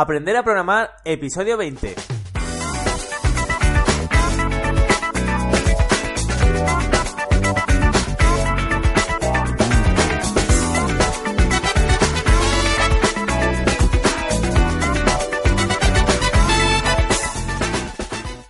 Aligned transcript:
Aprender 0.00 0.36
a 0.36 0.44
programar, 0.44 0.94
episodio 1.04 1.56
20. 1.56 1.96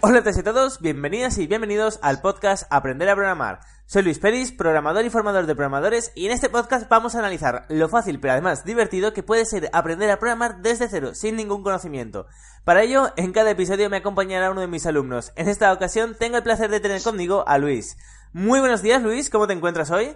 Hola 0.02 0.18
a 0.18 0.44
todos 0.44 0.80
y 0.80 0.82
bienvenidas 0.82 1.38
y 1.38 1.46
bienvenidos 1.46 1.98
al 2.02 2.20
podcast 2.20 2.64
Aprender 2.68 3.08
a 3.08 3.14
Programar. 3.14 3.77
Soy 3.90 4.02
Luis 4.02 4.18
Peris, 4.18 4.52
programador 4.52 5.06
y 5.06 5.08
formador 5.08 5.46
de 5.46 5.54
programadores, 5.54 6.12
y 6.14 6.26
en 6.26 6.32
este 6.32 6.50
podcast 6.50 6.90
vamos 6.90 7.14
a 7.14 7.20
analizar 7.20 7.64
lo 7.70 7.88
fácil 7.88 8.20
pero 8.20 8.34
además 8.34 8.66
divertido 8.66 9.14
que 9.14 9.22
puede 9.22 9.46
ser 9.46 9.70
aprender 9.72 10.10
a 10.10 10.18
programar 10.18 10.60
desde 10.60 10.90
cero, 10.90 11.14
sin 11.14 11.36
ningún 11.36 11.62
conocimiento. 11.62 12.26
Para 12.64 12.82
ello, 12.82 13.06
en 13.16 13.32
cada 13.32 13.50
episodio 13.50 13.88
me 13.88 13.96
acompañará 13.96 14.50
uno 14.50 14.60
de 14.60 14.66
mis 14.66 14.84
alumnos. 14.84 15.32
En 15.36 15.48
esta 15.48 15.72
ocasión 15.72 16.14
tengo 16.18 16.36
el 16.36 16.42
placer 16.42 16.70
de 16.70 16.80
tener 16.80 17.00
conmigo 17.00 17.48
a 17.48 17.56
Luis. 17.56 17.96
Muy 18.34 18.60
buenos 18.60 18.82
días, 18.82 19.02
Luis, 19.02 19.30
¿cómo 19.30 19.46
te 19.46 19.54
encuentras 19.54 19.90
hoy? 19.90 20.08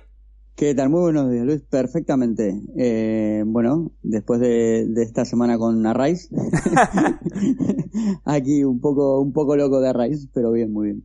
¿Qué 0.55 0.75
tal? 0.75 0.91
Muy 0.91 1.01
buenos 1.01 1.31
días, 1.31 1.47
Luis. 1.47 1.63
Perfectamente. 1.63 2.61
Eh, 2.77 3.43
bueno, 3.47 3.91
después 4.03 4.39
de, 4.39 4.87
esta 4.97 5.25
semana 5.25 5.57
con 5.57 5.87
Arraiz, 5.87 6.29
aquí 8.27 8.65
un 8.65 8.81
poco, 8.81 9.21
un 9.21 9.33
poco 9.33 9.57
loco 9.57 9.81
de 9.81 9.89
Arraiz, 9.89 10.29
pero 10.35 10.53
bien, 10.53 10.71
muy 10.71 10.89
bien. 10.89 11.05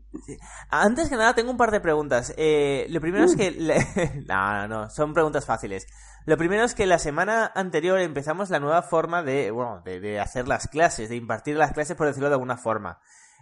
Antes 0.70 1.10
que 1.10 1.16
nada, 1.16 1.34
tengo 1.34 1.52
un 1.52 1.58
par 1.58 1.72
de 1.72 1.80
preguntas. 1.80 2.34
Eh, 2.38 2.88
lo 2.90 3.02
primero 3.02 3.26
es 3.26 3.36
que... 3.36 3.52
no, 4.28 4.54
no, 4.54 4.68
no, 4.68 4.90
son 4.90 5.14
preguntas 5.14 5.46
fáciles. 5.46 5.88
Lo 6.26 6.38
primero 6.38 6.64
es 6.64 6.76
que 6.76 6.86
la 6.86 7.00
semana 7.00 7.52
anterior 7.56 8.00
empezamos 8.00 8.50
la 8.50 8.60
nueva 8.60 8.82
forma 8.82 9.23
de, 9.23 9.52
bueno, 9.52 9.82
de, 9.86 10.00
de 10.00 10.20
hacer 10.20 10.48
las 10.48 10.68
clases, 10.68 11.10
de 11.10 11.16
impartir 11.16 11.56
las 11.56 11.72
clases, 11.72 11.95
por 11.95 12.08
decirlo 12.08 12.28
de 12.28 12.36
alguna 12.36 12.58
forma. 12.58 13.00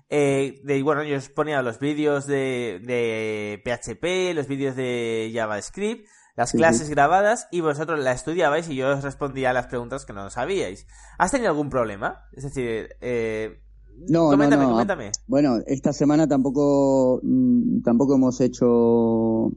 Eh, 0.09 0.61
de, 0.63 0.83
bueno, 0.83 1.03
yo 1.03 1.17
os 1.17 1.29
ponía 1.29 1.61
los 1.61 1.79
vídeos 1.79 2.27
de, 2.27 2.79
de 2.83 3.61
PHP, 3.63 4.35
los 4.35 4.47
vídeos 4.47 4.75
de 4.75 5.31
JavaScript, 5.33 6.07
las 6.35 6.51
clases 6.51 6.89
grabadas 6.89 7.47
y 7.49 7.61
vosotros 7.61 7.99
la 7.99 8.11
estudiabais 8.11 8.67
y 8.69 8.75
yo 8.75 8.89
os 8.89 9.03
respondía 9.03 9.49
a 9.49 9.53
las 9.53 9.67
preguntas 9.67 10.05
que 10.05 10.13
no 10.13 10.29
sabíais. 10.29 10.85
¿Has 11.17 11.31
tenido 11.31 11.49
algún 11.49 11.69
problema? 11.69 12.27
Es 12.33 12.43
decir, 12.43 12.89
eh, 13.01 13.64
no, 14.09 14.29
coméntame, 14.29 14.65
coméntame. 14.65 15.11
Bueno, 15.27 15.57
esta 15.65 15.93
semana 15.93 16.27
tampoco, 16.27 17.19
mm, 17.23 17.81
tampoco 17.81 18.15
hemos 18.15 18.39
hecho 18.41 19.51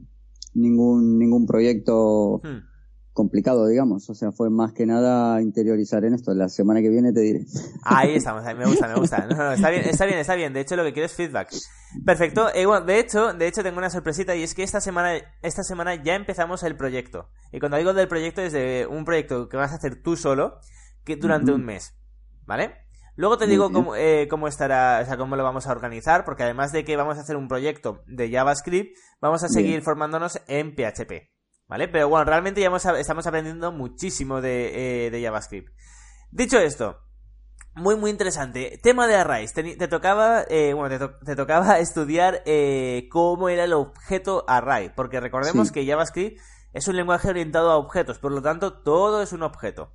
ningún, 0.53 1.17
ningún 1.17 1.45
proyecto. 1.45 2.41
Hmm 2.43 2.69
complicado, 3.19 3.67
digamos. 3.67 4.09
O 4.09 4.15
sea, 4.15 4.31
fue 4.31 4.49
más 4.49 4.71
que 4.71 4.85
nada 4.85 5.41
interiorizar 5.41 6.05
en 6.05 6.13
esto. 6.13 6.33
La 6.33 6.47
semana 6.47 6.81
que 6.81 6.89
viene 6.89 7.11
te 7.11 7.19
diré. 7.19 7.45
Ahí 7.83 8.15
estamos, 8.15 8.43
me 8.57 8.65
gusta, 8.65 8.87
me 8.87 8.95
gusta. 8.95 9.27
está 9.53 9.69
bien, 9.69 9.83
está 9.83 10.05
bien, 10.05 10.19
está 10.19 10.35
bien. 10.35 10.53
De 10.53 10.61
hecho, 10.61 10.77
lo 10.77 10.85
que 10.85 10.93
quiero 10.93 11.05
es 11.05 11.13
feedback. 11.13 11.53
Perfecto. 12.05 12.47
Eh, 12.53 12.65
bueno, 12.65 12.85
de 12.85 12.99
hecho, 12.99 13.33
de 13.33 13.47
hecho 13.47 13.61
tengo 13.61 13.77
una 13.77 13.89
sorpresita 13.89 14.37
y 14.37 14.43
es 14.43 14.55
que 14.55 14.63
esta 14.63 14.79
semana, 14.79 15.19
esta 15.41 15.63
semana 15.63 16.01
ya 16.01 16.15
empezamos 16.15 16.63
el 16.63 16.77
proyecto. 16.77 17.29
Y 17.51 17.59
cuando 17.59 17.75
digo 17.75 17.93
del 17.93 18.07
proyecto 18.07 18.41
es 18.41 18.53
de 18.53 18.87
un 18.89 19.03
proyecto 19.03 19.49
que 19.49 19.57
vas 19.57 19.73
a 19.73 19.75
hacer 19.75 20.01
tú 20.01 20.15
solo, 20.15 20.59
que 21.03 21.17
durante 21.17 21.51
un 21.51 21.65
mes. 21.65 21.95
¿Vale? 22.45 22.88
Luego 23.19 23.37
te 23.37 23.47
digo 23.47 23.69
cómo, 23.69 23.97
eh, 23.97 24.29
cómo 24.29 24.47
estará, 24.47 25.01
o 25.03 25.05
sea, 25.05 25.17
cómo 25.17 25.35
lo 25.35 25.43
vamos 25.43 25.67
a 25.67 25.73
organizar, 25.73 26.23
porque 26.23 26.43
además 26.43 26.71
de 26.71 26.85
que 26.85 26.95
vamos 26.95 27.17
a 27.17 27.19
hacer 27.19 27.35
un 27.35 27.49
proyecto 27.49 28.01
de 28.07 28.31
JavaScript, 28.31 28.97
vamos 29.19 29.43
a 29.43 29.49
seguir 29.49 29.81
formándonos 29.81 30.39
en 30.47 30.73
PHP. 30.73 31.29
¿Vale? 31.67 31.89
Pero 31.89 32.07
bueno, 32.07 32.23
realmente 32.23 32.61
ya 32.61 32.71
estamos 32.97 33.27
aprendiendo 33.27 33.73
muchísimo 33.73 34.39
de, 34.39 35.07
eh, 35.07 35.21
JavaScript. 35.21 35.67
Dicho 36.31 36.59
esto, 36.59 36.99
muy 37.75 37.97
muy 37.97 38.09
interesante. 38.09 38.79
Tema 38.81 39.05
de 39.05 39.15
arrays. 39.15 39.51
Te, 39.53 39.87
tocaba, 39.89 40.45
eh, 40.47 40.73
bueno, 40.73 41.11
te, 41.25 41.35
tocaba 41.35 41.77
estudiar 41.79 42.41
eh, 42.45 43.09
cómo 43.11 43.49
era 43.49 43.65
el 43.65 43.73
objeto 43.73 44.45
array, 44.47 44.93
porque 44.95 45.19
recordemos 45.19 45.73
que 45.73 45.85
JavaScript 45.85 46.39
es 46.71 46.87
un 46.87 46.95
lenguaje 46.95 47.27
orientado 47.27 47.69
a 47.71 47.75
objetos, 47.75 48.17
por 48.17 48.31
lo 48.31 48.41
tanto 48.41 48.81
todo 48.81 49.21
es 49.21 49.33
un 49.33 49.43
objeto. 49.43 49.91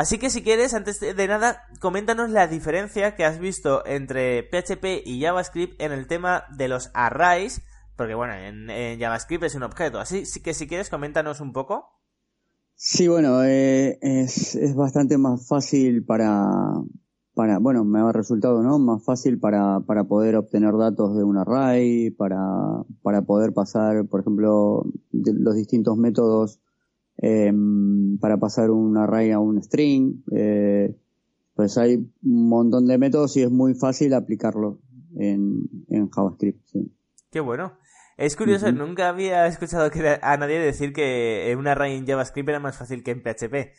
Así 0.00 0.16
que 0.16 0.30
si 0.30 0.42
quieres, 0.42 0.72
antes 0.72 0.98
de 0.98 1.28
nada, 1.28 1.66
coméntanos 1.78 2.30
la 2.30 2.46
diferencia 2.46 3.14
que 3.14 3.26
has 3.26 3.38
visto 3.38 3.84
entre 3.84 4.44
PHP 4.44 5.02
y 5.04 5.20
JavaScript 5.20 5.78
en 5.78 5.92
el 5.92 6.06
tema 6.06 6.44
de 6.56 6.68
los 6.68 6.90
arrays 6.94 7.60
porque 7.96 8.14
bueno, 8.14 8.32
en, 8.32 8.98
JavaScript 8.98 9.44
es 9.44 9.54
un 9.56 9.62
objeto. 9.62 9.98
Así 10.00 10.24
que 10.42 10.54
si 10.54 10.66
quieres, 10.66 10.88
coméntanos 10.88 11.42
un 11.42 11.52
poco. 11.52 11.84
Sí, 12.74 13.08
bueno, 13.08 13.44
eh, 13.44 13.98
es, 14.00 14.54
es, 14.54 14.74
bastante 14.74 15.18
más 15.18 15.46
fácil 15.46 16.02
para, 16.06 16.48
para, 17.34 17.58
bueno, 17.58 17.84
me 17.84 18.00
ha 18.00 18.10
resultado, 18.10 18.62
¿no? 18.62 18.78
Más 18.78 19.04
fácil 19.04 19.38
para, 19.38 19.80
para 19.80 20.04
poder 20.04 20.36
obtener 20.36 20.78
datos 20.78 21.14
de 21.14 21.24
un 21.24 21.36
array, 21.36 22.08
para, 22.08 22.38
para 23.02 23.20
poder 23.20 23.52
pasar, 23.52 24.06
por 24.06 24.20
ejemplo, 24.20 24.82
los 25.12 25.54
distintos 25.54 25.98
métodos 25.98 26.58
em, 27.20 28.18
para 28.18 28.38
pasar 28.38 28.70
un 28.70 28.96
array 28.96 29.30
a 29.30 29.38
un 29.38 29.62
string. 29.62 30.22
Eh, 30.32 30.96
pues 31.54 31.76
hay 31.78 31.96
un 31.96 32.48
montón 32.48 32.86
de 32.86 32.98
métodos 32.98 33.36
y 33.36 33.42
es 33.42 33.50
muy 33.50 33.74
fácil 33.74 34.14
aplicarlo 34.14 34.78
en, 35.16 35.68
en 35.88 36.08
JavaScript. 36.10 36.66
Sí. 36.66 36.92
Qué 37.30 37.40
bueno. 37.40 37.72
Es 38.16 38.36
curioso, 38.36 38.70
nunca 38.70 39.08
había 39.08 39.46
escuchado 39.46 39.90
a 40.20 40.36
nadie 40.36 40.58
decir 40.58 40.92
que 40.92 41.54
un 41.58 41.66
array 41.66 41.96
en 41.96 42.06
JavaScript 42.06 42.50
era 42.50 42.60
más 42.60 42.76
fácil 42.76 43.02
que 43.02 43.12
en 43.12 43.22
PHP. 43.22 43.72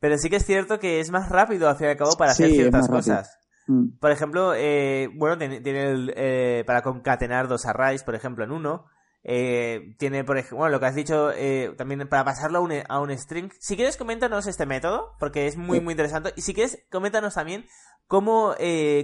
Pero 0.00 0.16
sí 0.18 0.30
que 0.30 0.36
es 0.36 0.46
cierto 0.46 0.78
que 0.78 1.00
es 1.00 1.10
más 1.10 1.28
rápido, 1.28 1.68
al 1.68 1.76
fin 1.76 1.88
y 1.88 1.90
al 1.90 1.96
cabo, 1.96 2.16
para 2.16 2.30
hacer 2.30 2.50
ciertas 2.50 2.88
cosas. 2.88 3.38
Mm. 3.66 3.98
Por 3.98 4.12
ejemplo, 4.12 4.54
eh, 4.54 5.08
bueno, 5.16 5.36
tiene, 5.36 6.12
eh, 6.14 6.62
para 6.64 6.82
concatenar 6.82 7.48
dos 7.48 7.66
arrays, 7.66 8.04
por 8.04 8.14
ejemplo, 8.14 8.44
en 8.44 8.52
uno. 8.52 8.84
Eh, 9.30 9.94
tiene, 9.98 10.24
por 10.24 10.38
ejemplo, 10.38 10.58
bueno, 10.58 10.72
lo 10.72 10.80
que 10.80 10.86
has 10.86 10.94
dicho, 10.94 11.30
también 11.76 12.08
para 12.08 12.24
pasarlo 12.24 12.58
a 12.58 12.60
un, 12.62 12.72
a 12.88 13.00
un 13.00 13.16
string. 13.16 13.50
Si 13.60 13.76
quieres, 13.76 13.96
coméntanos 13.96 14.46
este 14.46 14.64
método, 14.64 15.14
porque 15.20 15.46
es 15.46 15.56
muy, 15.56 15.80
muy 15.80 15.92
interesante. 15.92 16.32
Y 16.36 16.42
si 16.42 16.54
quieres, 16.54 16.84
coméntanos 16.90 17.34
también 17.34 17.66
cómo, 18.06 18.54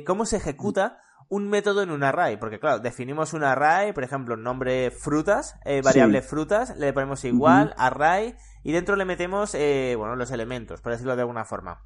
cómo 0.06 0.24
se 0.26 0.38
ejecuta 0.38 0.98
un 1.28 1.48
método 1.48 1.82
en 1.82 1.90
un 1.90 2.02
array, 2.02 2.36
porque 2.36 2.58
claro, 2.58 2.80
definimos 2.80 3.32
un 3.32 3.44
array, 3.44 3.92
por 3.92 4.04
ejemplo, 4.04 4.36
nombre 4.36 4.90
frutas, 4.90 5.56
eh, 5.64 5.80
variable 5.82 6.22
frutas, 6.22 6.76
le 6.76 6.92
ponemos 6.92 7.24
igual, 7.24 7.74
array, 7.76 8.36
y 8.62 8.72
dentro 8.72 8.96
le 8.96 9.04
metemos, 9.04 9.54
eh, 9.54 9.94
bueno, 9.96 10.16
los 10.16 10.30
elementos, 10.30 10.80
por 10.80 10.92
decirlo 10.92 11.16
de 11.16 11.22
alguna 11.22 11.44
forma. 11.44 11.82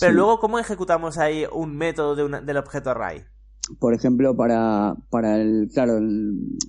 Pero 0.00 0.12
luego, 0.12 0.40
¿cómo 0.40 0.58
ejecutamos 0.58 1.18
ahí 1.18 1.46
un 1.50 1.76
método 1.76 2.14
de 2.14 2.40
del 2.40 2.56
objeto 2.56 2.90
array? 2.90 3.26
Por 3.78 3.94
ejemplo, 3.94 4.36
para, 4.36 4.96
para 5.10 5.40
el, 5.40 5.70
claro, 5.72 5.94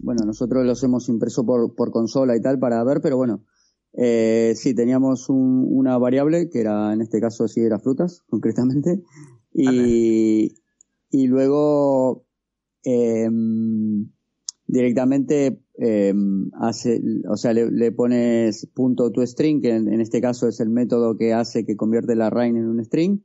bueno, 0.04 0.26
nosotros 0.26 0.66
los 0.66 0.84
hemos 0.84 1.10
impreso 1.10 1.46
por, 1.46 1.76
por 1.76 1.92
consola 1.92 2.36
y 2.36 2.42
tal 2.42 2.60
para 2.60 2.84
ver, 2.84 3.02
pero 3.02 3.18
bueno, 3.18 3.44
eh, 3.94 4.54
sí, 4.56 4.74
teníamos 4.74 5.28
una 5.30 5.98
variable 5.98 6.50
que 6.50 6.62
era, 6.62 6.94
en 6.94 7.02
este 7.02 7.20
caso, 7.20 7.48
sí 7.48 7.62
era 7.62 7.80
frutas, 7.80 8.22
concretamente, 8.30 9.02
y, 9.54 10.56
y 11.10 11.28
luego 11.28 12.26
eh, 12.84 13.30
directamente 14.68 15.64
eh, 15.80 16.14
hace, 16.60 17.02
o 17.30 17.38
sea, 17.38 17.54
le, 17.54 17.92
pones 17.92 18.68
punto 18.74 19.12
to 19.12 19.26
string, 19.26 19.62
que 19.62 19.76
en, 19.76 20.02
este 20.02 20.22
caso 20.22 20.48
es 20.48 20.60
el 20.60 20.70
método 20.70 21.18
que 21.18 21.34
hace 21.34 21.66
que 21.66 21.76
convierte 21.76 22.16
la 22.16 22.28
array 22.28 22.50
en 22.50 22.68
un 22.68 22.84
string 22.84 23.22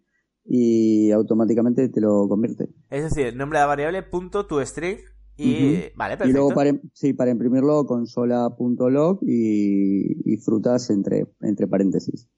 y 0.48 1.10
automáticamente 1.10 1.88
te 1.88 2.00
lo 2.00 2.26
convierte. 2.28 2.68
Es 2.90 3.04
decir, 3.04 3.36
nombre 3.36 3.58
de 3.58 3.64
la 3.64 3.66
variable 3.66 4.02
punto 4.02 4.46
to 4.46 4.64
string 4.64 4.98
y 5.36 5.92
vale, 5.94 6.16
perfecto. 6.16 6.28
Y 6.28 6.32
luego 6.32 6.50
para, 6.50 6.72
sí, 6.94 7.12
para 7.12 7.30
imprimirlo 7.30 7.84
consola.log 7.86 9.20
y, 9.22 10.32
y 10.32 10.36
frutas 10.38 10.90
entre, 10.90 11.26
entre 11.42 11.68
paréntesis, 11.68 12.28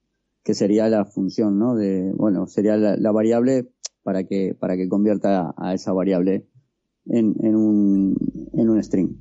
que 0.43 0.55
sería 0.55 0.89
la 0.89 1.07
función, 1.07 1.59
¿no? 1.59 1.75
De, 1.75 2.12
bueno, 2.15 2.47
sería 2.47 2.77
la 2.77 3.12
variable 3.12 3.71
para 4.03 4.25
que, 4.25 4.55
para 4.59 4.77
que 4.77 4.89
convierta 4.89 5.55
a 5.57 5.73
esa 5.73 5.93
variable 5.93 6.49
en, 7.07 7.35
en, 7.43 7.57
un, 7.57 8.17
en 8.53 8.69
un 8.69 8.83
string. 8.83 9.17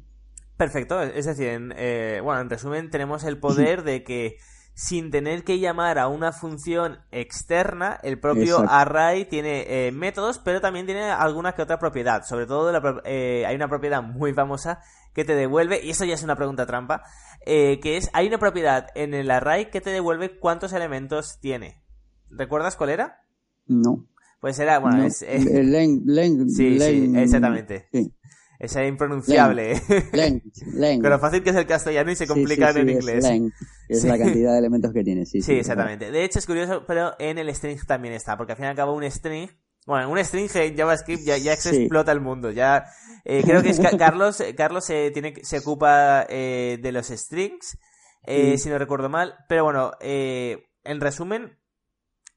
Perfecto, 0.58 1.02
es 1.02 1.26
decir, 1.26 1.48
en, 1.48 1.74
eh, 1.78 2.20
bueno, 2.22 2.42
en 2.42 2.50
resumen 2.50 2.90
tenemos 2.90 3.24
el 3.24 3.40
poder 3.40 3.84
de 3.86 4.04
que 4.04 4.38
sin 4.80 5.12
tener 5.12 5.44
que 5.44 5.60
llamar 5.60 6.00
a 6.00 6.08
una 6.08 6.32
función 6.32 7.00
externa. 7.12 8.00
El 8.02 8.18
propio 8.18 8.60
array 8.66 9.26
tiene 9.26 9.66
eh, 9.68 9.92
métodos, 9.92 10.40
pero 10.40 10.62
también 10.62 10.86
tiene 10.86 11.04
alguna 11.04 11.52
que 11.52 11.62
otra 11.62 11.80
propiedad. 11.80 12.24
Sobre 12.24 12.46
todo 12.46 12.72
eh, 13.04 13.44
hay 13.46 13.56
una 13.58 13.68
propiedad 13.68 14.02
muy 14.02 14.34
famosa 14.34 14.80
que 15.14 15.26
te 15.26 15.36
devuelve, 15.36 15.84
y 15.84 15.90
eso 15.90 16.06
ya 16.06 16.14
es 16.14 16.24
una 16.24 16.38
pregunta 16.38 16.66
trampa, 16.66 17.04
eh, 17.46 17.82
que 17.82 17.98
es, 17.98 18.10
hay 18.14 18.28
una 18.28 18.38
propiedad 18.38 18.88
en 18.96 19.14
el 19.14 19.30
array 19.32 19.70
que 19.70 19.82
te 19.82 19.90
devuelve 19.90 20.40
cuántos 20.40 20.72
elementos 20.72 21.40
tiene. 21.42 21.84
¿Recuerdas 22.30 22.78
cuál 22.78 22.92
era? 22.92 23.26
No. 23.68 24.08
Pues 24.40 24.60
era, 24.60 24.80
bueno, 24.80 25.04
es... 25.04 25.18
sí, 26.56 26.80
sí, 26.80 27.14
exactamente. 27.18 27.90
Sí. 27.92 28.14
Es 28.60 28.76
impronunciable. 28.78 29.82
Length, 30.14 30.58
length. 30.74 31.04
Lo 31.10 31.20
fácil 31.20 31.44
que 31.44 31.50
es 31.50 31.56
el 31.58 31.66
castellano 31.66 32.12
y 32.12 32.16
se 32.16 32.28
complica 32.28 32.70
en 32.72 32.90
inglés. 32.90 33.26
Es, 33.90 34.04
la 34.06 34.18
cantidad 34.18 34.54
de 34.54 34.60
elementos 34.60 34.94
que 34.94 35.04
tiene, 35.04 35.26
sí. 35.26 35.42
Sí, 35.42 35.54
exactamente. 35.54 36.12
De 36.12 36.24
hecho, 36.24 36.40
es 36.40 36.46
curioso, 36.46 36.86
pero 36.88 37.14
en 37.20 37.38
el 37.40 37.54
string 37.54 37.80
también 37.86 38.14
está, 38.14 38.38
porque 38.38 38.54
al 38.54 38.58
fin 38.58 38.66
y 38.68 38.70
al 38.70 38.76
cabo 38.76 38.94
un 38.94 39.10
string 39.10 39.50
bueno, 39.90 40.08
un 40.12 40.24
string 40.24 40.50
en 40.54 40.78
JavaScript 40.78 41.24
ya, 41.24 41.38
ya 41.38 41.56
se 41.56 41.76
explota 41.76 42.12
el 42.12 42.22
mundo. 42.22 42.52
Ya 42.52 42.86
eh, 43.26 43.42
creo 43.44 43.64
que 43.64 43.70
es 43.70 43.80
Carlos. 43.98 44.44
Carlos 44.56 44.86
se 44.86 45.10
tiene 45.10 45.34
se 45.42 45.58
ocupa 45.58 46.28
eh, 46.30 46.78
de 46.80 46.92
los 46.92 47.08
strings, 47.08 47.76
eh, 48.24 48.60
si 48.60 48.70
no 48.70 48.78
recuerdo 48.78 49.10
mal. 49.10 49.34
Pero 49.48 49.64
bueno, 49.64 49.94
en 50.00 51.02
resumen, 51.02 51.58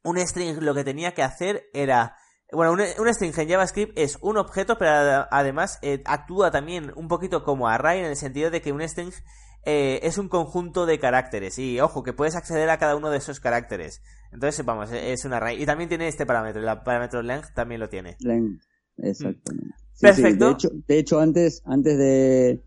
un 0.02 0.18
string 0.18 0.60
lo 0.60 0.74
que 0.74 0.82
tenía 0.82 1.12
que 1.12 1.22
hacer 1.22 1.64
era 1.74 2.16
bueno, 2.50 2.72
un, 2.72 3.14
string 3.14 3.34
en 3.36 3.48
JavaScript 3.50 3.98
es 3.98 4.16
un 4.22 4.38
objeto, 4.38 4.78
pero 4.78 5.26
además 5.30 5.78
actúa 6.06 6.50
también 6.50 6.90
un 6.96 7.08
poquito 7.08 7.44
como 7.44 7.68
array 7.68 7.98
en 7.98 8.06
el 8.06 8.16
sentido 8.16 8.50
de 8.50 8.62
que 8.62 8.72
un 8.72 8.80
string 8.88 9.12
es 9.64 10.18
un 10.18 10.28
conjunto 10.28 10.86
de 10.86 10.98
caracteres. 10.98 11.58
Y 11.58 11.80
ojo, 11.80 12.02
que 12.02 12.12
puedes 12.12 12.36
acceder 12.36 12.68
a 12.70 12.78
cada 12.78 12.96
uno 12.96 13.10
de 13.10 13.18
esos 13.18 13.40
caracteres. 13.40 14.02
Entonces, 14.32 14.64
vamos, 14.64 14.90
es 14.92 15.24
una 15.24 15.36
array. 15.36 15.62
Y 15.62 15.66
también 15.66 15.88
tiene 15.88 16.08
este 16.08 16.26
parámetro, 16.26 16.60
el 16.60 16.78
parámetro 16.82 17.22
length 17.22 17.54
también 17.54 17.80
lo 17.80 17.88
tiene. 17.88 18.16
Length, 18.20 18.62
exactamente. 18.98 19.74
Perfecto. 20.00 20.46
De, 20.46 20.52
hecho, 20.52 20.68
de, 20.88 20.98
hecho, 20.98 21.20
antes, 21.20 21.62
antes 21.64 21.96
de, 21.96 22.64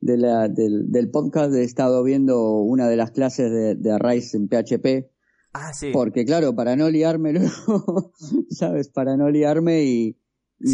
de 0.00 0.16
la, 0.16 0.48
del, 0.48 1.10
podcast 1.10 1.52
he 1.54 1.62
estado 1.62 2.02
viendo 2.02 2.60
una 2.60 2.88
de 2.88 2.96
las 2.96 3.10
clases 3.10 3.50
de, 3.50 3.74
de 3.74 3.92
arrays 3.92 4.34
en 4.34 4.48
PHP. 4.48 5.10
Ah, 5.52 5.72
sí. 5.72 5.90
Porque 5.92 6.24
claro, 6.24 6.54
para 6.54 6.76
no 6.76 6.88
liarme 6.88 7.34
¿sabes? 8.50 8.88
Para 8.88 9.16
no 9.16 9.30
liarme 9.30 9.82
y, 9.82 10.16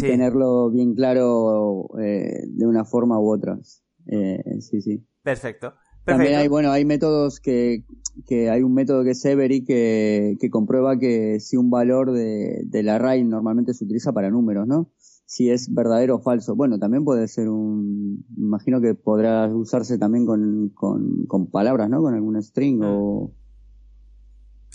tenerlo 0.01 0.71
bien 0.71 0.95
claro 0.95 1.89
eh, 1.99 2.45
de 2.47 2.65
una 2.65 2.85
forma 2.85 3.19
u 3.19 3.31
otra. 3.31 3.59
Eh, 4.07 4.61
sí, 4.61 4.81
sí. 4.81 5.05
Perfecto. 5.23 5.73
También 6.05 6.35
hay, 6.35 6.47
bueno, 6.47 6.71
hay 6.71 6.85
métodos 6.85 7.39
que, 7.39 7.83
que 8.27 8.49
hay 8.51 8.61
un 8.61 8.75
método 8.75 9.03
que 9.03 9.11
es 9.11 9.25
Every 9.25 9.63
que, 9.63 10.37
que 10.39 10.49
comprueba 10.51 10.99
que 10.99 11.39
si 11.39 11.57
un 11.57 11.71
valor 11.71 12.11
de, 12.11 12.61
del 12.65 12.89
array 12.89 13.23
normalmente 13.23 13.73
se 13.73 13.85
utiliza 13.85 14.13
para 14.13 14.29
números, 14.29 14.67
¿no? 14.67 14.91
Si 15.25 15.49
es 15.49 15.73
verdadero 15.73 16.17
o 16.17 16.19
falso. 16.19 16.55
Bueno, 16.55 16.77
también 16.77 17.03
puede 17.03 17.27
ser 17.27 17.49
un, 17.49 18.23
imagino 18.37 18.79
que 18.81 18.93
podrá 18.93 19.47
usarse 19.47 19.97
también 19.97 20.27
con, 20.27 20.69
con, 20.69 21.25
con 21.25 21.49
palabras, 21.49 21.89
¿no? 21.89 22.01
Con 22.01 22.13
algún 22.13 22.41
string 22.43 22.81
o... 22.83 23.31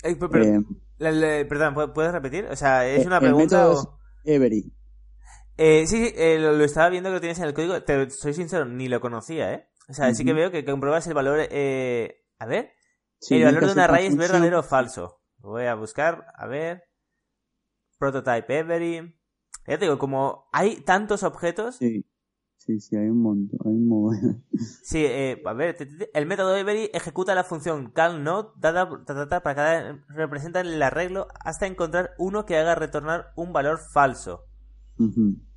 Eh, 0.03 0.15
perdón, 1.47 1.93
¿puedes 1.93 2.11
repetir? 2.11 2.45
O 2.51 2.55
sea, 2.57 2.85
es 2.85 3.05
eh, 3.05 3.07
una 3.07 3.21
pregunta... 3.21 3.71
Every. 4.25 4.73
Eh, 5.63 5.85
sí, 5.85 6.07
sí 6.07 6.13
eh, 6.15 6.39
lo, 6.39 6.63
estaba 6.63 6.89
viendo 6.89 7.09
que 7.09 7.13
lo 7.13 7.19
tienes 7.19 7.37
en 7.37 7.45
el 7.45 7.53
código. 7.53 7.83
Te 7.83 8.09
soy 8.09 8.33
sincero, 8.33 8.65
ni 8.65 8.87
lo 8.87 8.99
conocía, 8.99 9.53
¿eh? 9.53 9.67
O 9.87 9.93
sea, 9.93 10.11
sí 10.15 10.25
que 10.25 10.33
veo 10.33 10.49
que 10.49 10.65
compruebas 10.65 11.05
el 11.05 11.13
valor. 11.13 11.39
Eh... 11.51 12.25
A 12.39 12.47
ver. 12.47 12.71
el 13.29 13.43
valor 13.43 13.67
de 13.67 13.73
una 13.73 13.83
array 13.83 14.07
es 14.07 14.17
verdadero 14.17 14.61
o 14.61 14.63
falso. 14.63 15.21
voy 15.37 15.65
a 15.65 15.75
buscar, 15.75 16.25
a 16.33 16.47
ver. 16.47 16.85
Prototype 17.99 18.57
every. 18.57 19.15
Ya 19.67 19.77
te 19.77 19.85
digo, 19.85 19.99
como 19.99 20.49
hay 20.51 20.77
tantos 20.77 21.21
objetos. 21.21 21.75
Sí, 21.75 22.07
sí, 22.57 22.79
sí, 22.79 22.95
hay 22.95 23.09
un 23.09 23.21
montón. 23.21 23.59
Hay 23.63 23.73
un 23.73 23.87
montón. 23.87 24.43
sí, 24.83 25.05
eh, 25.05 25.43
a 25.45 25.53
ver, 25.53 25.77
el 26.11 26.25
método 26.25 26.55
every 26.55 26.89
ejecuta 26.91 27.35
la 27.35 27.43
función 27.43 27.91
calNode 27.91 28.49
data, 28.57 29.43
para 29.43 29.55
cada 29.55 30.05
representa 30.09 30.61
el 30.61 30.81
arreglo 30.81 31.27
hasta 31.39 31.67
encontrar 31.67 32.15
uno 32.17 32.47
que 32.47 32.57
haga 32.57 32.73
retornar 32.73 33.31
un 33.35 33.53
valor 33.53 33.77
falso. 33.77 34.47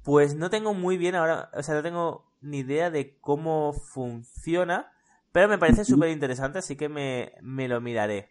Pues 0.05 0.37
no 0.37 0.51
tengo 0.51 0.75
muy 0.75 0.97
bien 0.97 1.15
ahora, 1.15 1.51
o 1.55 1.63
sea, 1.63 1.75
no 1.75 1.83
tengo 1.83 2.31
ni 2.43 2.59
idea 2.59 2.91
de 2.91 3.19
cómo 3.21 3.73
funciona, 3.73 4.93
pero 5.33 5.49
me 5.49 5.59
parece 5.59 5.85
súper 5.85 6.11
interesante, 6.11 6.59
así 6.59 6.77
que 6.77 6.89
me, 6.89 7.33
me 7.41 7.67
lo 7.67 7.81
miraré. 7.81 8.29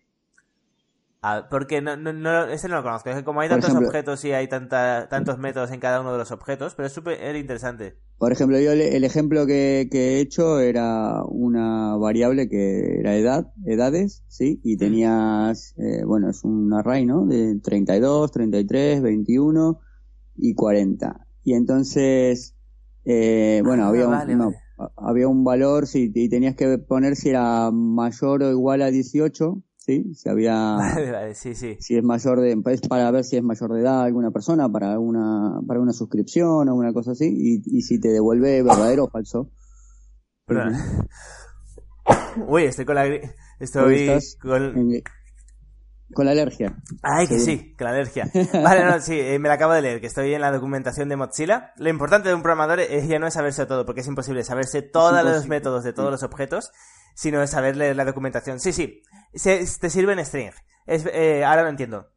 Ah, 1.25 1.47
porque 1.49 1.81
no, 1.81 1.95
no, 1.95 2.11
no, 2.11 2.45
ese 2.47 2.67
no 2.67 2.75
lo 2.75 2.83
conozco. 2.83 3.09
Es 3.09 3.15
que 3.15 3.23
como 3.23 3.39
hay 3.39 3.47
tantos 3.47 3.73
objetos 3.73 4.25
y 4.25 4.33
hay 4.33 4.49
tanta, 4.49 5.07
tantos 5.09 5.39
métodos 5.39 5.71
en 5.71 5.79
cada 5.79 6.01
uno 6.01 6.11
de 6.11 6.17
los 6.17 6.31
objetos, 6.31 6.75
pero 6.75 6.87
es 6.87 6.91
súper 6.91 7.35
interesante. 7.37 7.95
Por 8.17 8.33
ejemplo, 8.33 8.59
yo 8.59 8.73
el 8.73 9.03
ejemplo 9.05 9.47
que, 9.47 9.87
que, 9.89 10.17
he 10.17 10.19
hecho 10.19 10.59
era 10.59 11.23
una 11.23 11.95
variable 11.95 12.49
que 12.49 12.99
era 12.99 13.15
edad, 13.15 13.53
edades, 13.65 14.23
¿sí? 14.27 14.59
Y 14.65 14.75
tenías, 14.75 15.73
eh, 15.77 16.03
bueno, 16.05 16.29
es 16.29 16.43
un 16.43 16.73
array, 16.73 17.05
¿no? 17.05 17.25
De 17.25 17.57
32, 17.57 18.29
33, 18.29 19.01
21 19.01 19.79
y 20.35 20.55
40. 20.55 21.22
Y 21.43 21.53
entonces 21.53 22.55
eh, 23.05 23.61
bueno, 23.65 23.85
había, 23.85 24.07
un, 24.07 24.55
había 24.95 25.27
un 25.27 25.43
valor 25.43 25.87
sí, 25.87 26.11
y 26.13 26.29
tenías 26.29 26.55
que 26.55 26.77
poner 26.77 27.15
si 27.15 27.29
era 27.29 27.69
mayor 27.71 28.43
o 28.43 28.51
igual 28.51 28.81
a 28.81 28.91
18, 28.91 29.61
¿sí? 29.77 30.13
Si 30.15 30.29
había... 30.29 30.77
sí, 31.33 31.53
sí. 31.53 31.75
Si 31.79 31.97
es 31.97 32.03
mayor 32.03 32.39
de... 32.41 32.55
Pues, 32.57 32.81
para 32.81 33.11
ver 33.11 33.23
si 33.23 33.37
es 33.37 33.43
mayor 33.43 33.73
de 33.73 33.81
edad 33.81 34.03
alguna 34.03 34.31
persona, 34.31 34.69
para 34.69 34.99
una, 34.99 35.59
para 35.67 35.81
una 35.81 35.93
suscripción 35.93 36.69
o 36.69 36.75
una 36.75 36.93
cosa 36.93 37.11
así, 37.11 37.25
y, 37.27 37.77
y 37.77 37.81
si 37.81 37.99
te 37.99 38.09
devuelve 38.09 38.63
verdadero 38.63 39.05
o 39.05 39.09
falso. 39.09 39.49
Perdón. 40.45 40.75
Uy, 42.47 42.63
estoy 42.63 42.85
con 42.85 42.95
la... 42.95 43.05
Estoy 43.59 44.09
con... 44.41 44.91
Con 46.13 46.25
la 46.25 46.31
alergia. 46.31 46.75
Ay, 47.01 47.27
que 47.27 47.39
sí, 47.39 47.73
con 47.75 47.85
la 47.85 47.91
alergia. 47.91 48.29
Vale, 48.53 48.85
no, 48.85 48.99
sí, 48.99 49.19
eh, 49.19 49.39
me 49.39 49.49
la 49.49 49.55
acabo 49.55 49.73
de 49.73 49.81
leer, 49.81 50.01
que 50.01 50.07
estoy 50.07 50.33
en 50.33 50.41
la 50.41 50.51
documentación 50.51 51.09
de 51.09 51.15
Mozilla. 51.15 51.73
Lo 51.77 51.89
importante 51.89 52.29
de 52.29 52.35
un 52.35 52.43
programador 52.43 52.79
es 52.81 53.07
ya 53.07 53.19
no 53.19 53.27
es 53.27 53.33
saberse 53.33 53.65
todo, 53.65 53.85
porque 53.85 54.01
es 54.01 54.07
imposible 54.07 54.43
saberse 54.43 54.81
todos 54.81 55.23
los 55.23 55.47
métodos 55.47 55.83
de 55.83 55.93
todos 55.93 56.11
los 56.11 56.23
objetos, 56.23 56.71
sino 57.15 57.41
es 57.41 57.49
saber 57.49 57.77
leer 57.77 57.95
la 57.95 58.05
documentación. 58.05 58.59
Sí, 58.59 58.73
sí, 58.73 59.01
se, 59.33 59.65
te 59.79 59.89
sirve 59.89 60.13
en 60.13 60.25
string. 60.25 60.51
Es, 60.85 61.05
eh, 61.05 61.43
ahora 61.45 61.63
lo 61.63 61.69
entiendo. 61.69 62.09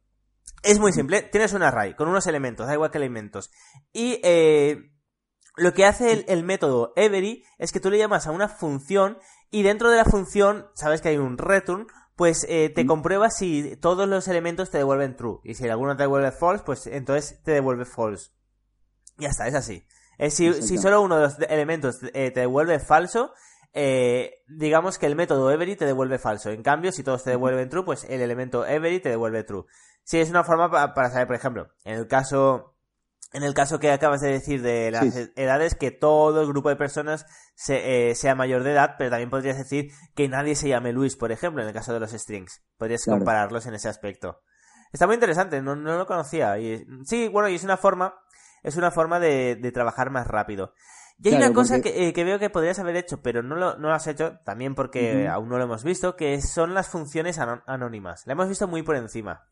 Es 0.63 0.79
muy 0.79 0.91
simple, 0.91 1.23
tienes 1.23 1.53
un 1.53 1.63
array 1.63 1.95
con 1.95 2.07
unos 2.07 2.27
elementos, 2.27 2.67
da 2.67 2.73
igual 2.73 2.91
que 2.91 2.97
elementos. 2.97 3.51
Y 3.93 4.19
eh, 4.23 4.91
lo 5.55 5.73
que 5.73 5.85
hace 5.85 6.11
el, 6.11 6.25
el 6.27 6.43
método 6.43 6.93
every 6.95 7.43
es 7.57 7.71
que 7.71 7.79
tú 7.79 7.89
le 7.89 7.97
llamas 7.97 8.27
a 8.27 8.31
una 8.31 8.47
función 8.47 9.17
y 9.49 9.63
dentro 9.63 9.89
de 9.89 9.97
la 9.97 10.05
función, 10.05 10.67
sabes 10.73 11.01
que 11.01 11.09
hay 11.09 11.17
un 11.17 11.37
return, 11.37 11.87
pues 12.17 12.47
eh, 12.49 12.69
te 12.73 12.87
comprueba 12.87 13.29
si 13.29 13.77
todos 13.77 14.09
los 14.09 14.27
elementos 14.27 14.71
te 14.71 14.79
devuelven 14.79 15.15
true. 15.15 15.39
Y 15.43 15.53
si 15.53 15.69
alguno 15.69 15.95
te 15.95 16.03
devuelve 16.03 16.31
false, 16.31 16.63
pues 16.65 16.87
entonces 16.87 17.41
te 17.43 17.51
devuelve 17.51 17.85
false. 17.85 18.31
Ya 19.17 19.29
está, 19.29 19.47
es 19.47 19.53
así. 19.53 19.85
si, 20.29 20.51
si, 20.61 20.79
solo 20.79 21.01
uno 21.01 21.17
de 21.17 21.21
los 21.21 21.39
elementos 21.47 21.99
eh, 22.13 22.31
te 22.31 22.41
devuelve 22.41 22.79
falso, 22.79 23.33
eh, 23.73 24.43
digamos 24.47 24.97
que 24.97 25.05
el 25.05 25.15
método 25.15 25.51
every 25.51 25.75
te 25.75 25.85
devuelve 25.85 26.17
falso. 26.17 26.49
En 26.49 26.63
cambio, 26.63 26.91
si 26.91 27.03
todos 27.03 27.23
te 27.23 27.29
devuelven 27.29 27.69
true, 27.69 27.85
pues 27.85 28.03
el 28.05 28.21
elemento 28.21 28.65
every 28.65 28.99
te 28.99 29.09
devuelve 29.09 29.43
true. 29.43 29.65
Si 30.03 30.19
es 30.19 30.31
una 30.31 30.43
forma 30.43 30.71
para 30.71 31.11
saber, 31.11 31.27
por 31.27 31.35
ejemplo, 31.35 31.69
en 31.85 31.99
el 31.99 32.07
caso 32.07 32.76
en 33.33 33.43
el 33.43 33.53
caso 33.53 33.79
que 33.79 33.91
acabas 33.91 34.21
de 34.21 34.31
decir 34.31 34.61
de 34.61 34.91
las 34.91 35.15
edades, 35.35 35.75
que 35.75 35.91
todo 35.91 36.41
el 36.41 36.47
grupo 36.47 36.69
de 36.69 36.75
personas 36.75 37.25
eh, 37.67 38.13
sea 38.15 38.35
mayor 38.35 38.63
de 38.63 38.71
edad, 38.71 38.95
pero 38.97 39.09
también 39.09 39.29
podrías 39.29 39.57
decir 39.57 39.91
que 40.15 40.29
nadie 40.29 40.55
se 40.55 40.69
llame 40.69 40.93
Luis, 40.93 41.15
por 41.15 41.31
ejemplo, 41.31 41.61
en 41.61 41.67
el 41.67 41.73
caso 41.73 41.93
de 41.93 41.99
los 41.99 42.11
strings. 42.11 42.63
Podrías 42.77 43.05
compararlos 43.05 43.65
en 43.65 43.73
ese 43.73 43.89
aspecto. 43.89 44.41
Está 44.93 45.05
muy 45.07 45.15
interesante, 45.15 45.61
no, 45.61 45.75
no 45.75 45.97
lo 45.97 46.05
conocía. 46.05 46.57
Y, 46.57 46.85
sí, 47.03 47.27
bueno, 47.27 47.49
y 47.49 47.55
es 47.55 47.63
una 47.63 47.77
forma, 47.77 48.15
es 48.63 48.77
una 48.77 48.91
forma 48.91 49.19
de, 49.19 49.71
trabajar 49.73 50.09
más 50.09 50.27
rápido. 50.27 50.73
Y 51.19 51.29
hay 51.29 51.35
una 51.35 51.51
cosa 51.51 51.77
eh, 51.83 52.13
que, 52.13 52.23
veo 52.23 52.39
que 52.39 52.49
podrías 52.49 52.79
haber 52.79 52.95
hecho, 52.95 53.21
pero 53.21 53.41
no 53.41 53.55
lo, 53.55 53.77
no 53.77 53.91
has 53.91 54.05
hecho, 54.07 54.39
también 54.45 54.75
porque 54.75 55.27
aún 55.27 55.49
no 55.49 55.57
lo 55.57 55.63
hemos 55.63 55.83
visto, 55.83 56.15
que 56.15 56.39
son 56.41 56.73
las 56.73 56.87
funciones 56.87 57.39
anónimas. 57.39 58.25
La 58.25 58.33
hemos 58.33 58.47
visto 58.47 58.67
muy 58.67 58.83
por 58.83 58.95
encima. 58.95 59.47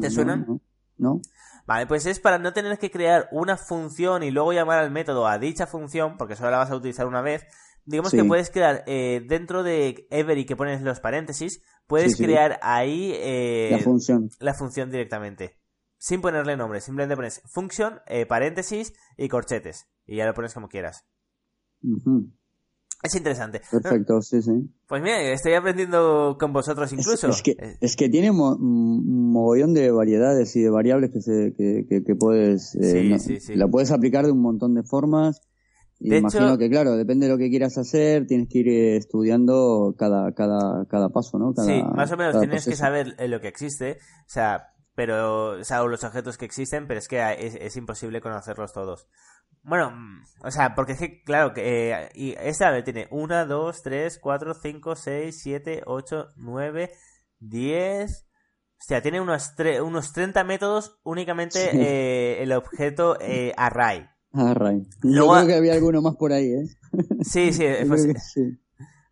¿Te 0.00 0.10
suenan? 0.10 0.60
No. 0.98 1.20
Vale, 1.66 1.86
pues 1.86 2.06
es 2.06 2.18
para 2.18 2.38
no 2.38 2.54
tener 2.54 2.78
que 2.78 2.90
crear 2.90 3.28
una 3.30 3.58
función 3.58 4.22
y 4.22 4.30
luego 4.30 4.54
llamar 4.54 4.78
al 4.78 4.90
método 4.90 5.26
a 5.26 5.38
dicha 5.38 5.66
función, 5.66 6.16
porque 6.16 6.34
solo 6.34 6.50
la 6.50 6.58
vas 6.58 6.70
a 6.70 6.76
utilizar 6.76 7.06
una 7.06 7.20
vez. 7.20 7.46
Digamos 7.84 8.12
que 8.12 8.24
puedes 8.24 8.50
crear 8.50 8.84
eh, 8.86 9.22
dentro 9.26 9.62
de 9.62 10.06
every 10.10 10.44
que 10.44 10.56
pones 10.56 10.82
los 10.82 11.00
paréntesis, 11.00 11.62
puedes 11.86 12.16
crear 12.16 12.58
ahí 12.62 13.12
eh, 13.14 13.68
la 13.72 13.78
función. 13.78 14.30
La 14.40 14.54
función 14.54 14.90
directamente. 14.90 15.58
Sin 15.98 16.20
ponerle 16.20 16.56
nombre, 16.56 16.80
simplemente 16.80 17.16
pones 17.16 17.42
function, 17.46 18.00
eh, 18.06 18.24
paréntesis 18.24 18.94
y 19.16 19.28
corchetes. 19.28 19.88
Y 20.06 20.16
ya 20.16 20.26
lo 20.26 20.34
pones 20.34 20.54
como 20.54 20.68
quieras. 20.68 21.06
Es 23.02 23.14
interesante. 23.14 23.60
Perfecto, 23.70 24.20
sí, 24.22 24.42
sí. 24.42 24.68
Pues 24.88 25.02
mira, 25.02 25.20
estoy 25.30 25.54
aprendiendo 25.54 26.36
con 26.38 26.52
vosotros 26.52 26.92
incluso. 26.92 27.28
Es, 27.28 27.42
que, 27.42 27.76
es 27.80 27.94
que 27.94 28.08
tiene 28.08 28.30
un 28.32 29.32
mogollón 29.32 29.72
de 29.72 29.90
variedades 29.92 30.56
y 30.56 30.62
de 30.62 30.70
variables 30.70 31.12
que, 31.12 31.20
se, 31.20 31.54
que, 31.56 32.02
que, 32.04 32.14
puedes... 32.16 32.74
Eh, 32.74 33.16
sí, 33.20 33.38
sí, 33.38 33.54
La 33.54 33.68
puedes 33.68 33.92
aplicar 33.92 34.26
de 34.26 34.32
un 34.32 34.42
montón 34.42 34.74
de 34.74 34.82
formas. 34.82 35.40
Y 36.00 36.14
imagino 36.14 36.58
que, 36.58 36.68
claro, 36.68 36.96
depende 36.96 37.26
de 37.26 37.32
lo 37.32 37.38
que 37.38 37.50
quieras 37.50 37.76
hacer, 37.76 38.26
tienes 38.26 38.48
que 38.48 38.58
ir 38.58 38.68
eh, 38.68 38.96
estudiando 38.96 39.94
cada, 39.98 40.32
cada, 40.32 40.86
cada 40.86 41.08
paso, 41.08 41.38
¿no? 41.38 41.52
sí, 41.56 41.82
más 41.92 42.12
o 42.12 42.16
menos 42.16 42.38
tienes 42.38 42.64
que 42.64 42.76
saber 42.76 43.16
eh, 43.18 43.26
lo 43.26 43.40
que 43.40 43.48
existe, 43.48 43.98
o 44.20 44.30
sea, 44.30 44.74
pero, 44.98 45.60
o 45.60 45.64
sea, 45.64 45.84
los 45.84 46.02
objetos 46.02 46.36
que 46.36 46.44
existen, 46.44 46.88
pero 46.88 46.98
es 46.98 47.06
que 47.06 47.20
es, 47.38 47.54
es 47.54 47.76
imposible 47.76 48.20
conocerlos 48.20 48.72
todos. 48.72 49.06
Bueno, 49.62 49.92
mm, 49.92 50.24
o 50.42 50.50
sea, 50.50 50.74
porque 50.74 50.94
es 50.94 50.98
que, 50.98 51.22
claro, 51.22 51.54
que 51.54 51.92
eh, 51.92 52.08
y 52.14 52.34
esta 52.40 52.82
tiene 52.82 53.06
1, 53.12 53.46
2, 53.46 53.82
3, 53.84 54.18
4, 54.20 54.54
5, 54.54 54.96
6, 54.96 55.40
7, 55.40 55.82
8, 55.86 56.28
9, 56.34 56.90
10. 57.38 58.10
O 58.10 58.84
sea, 58.84 59.00
tiene 59.00 59.20
unos, 59.20 59.54
unos 59.84 60.12
30 60.12 60.42
métodos 60.42 60.98
únicamente 61.04 61.70
eh, 61.76 62.42
el 62.42 62.50
objeto 62.50 63.16
eh, 63.20 63.52
array. 63.56 64.04
Array. 64.32 64.82
Yo 65.04 65.28
creo 65.28 65.46
que 65.46 65.54
había 65.54 65.74
alguno 65.74 66.02
más 66.02 66.16
por 66.16 66.32
ahí, 66.32 66.46
¿eh? 66.46 66.64
Sí, 67.22 67.52
sí, 67.52 67.64
pues, 67.86 68.02
sí. 68.34 68.58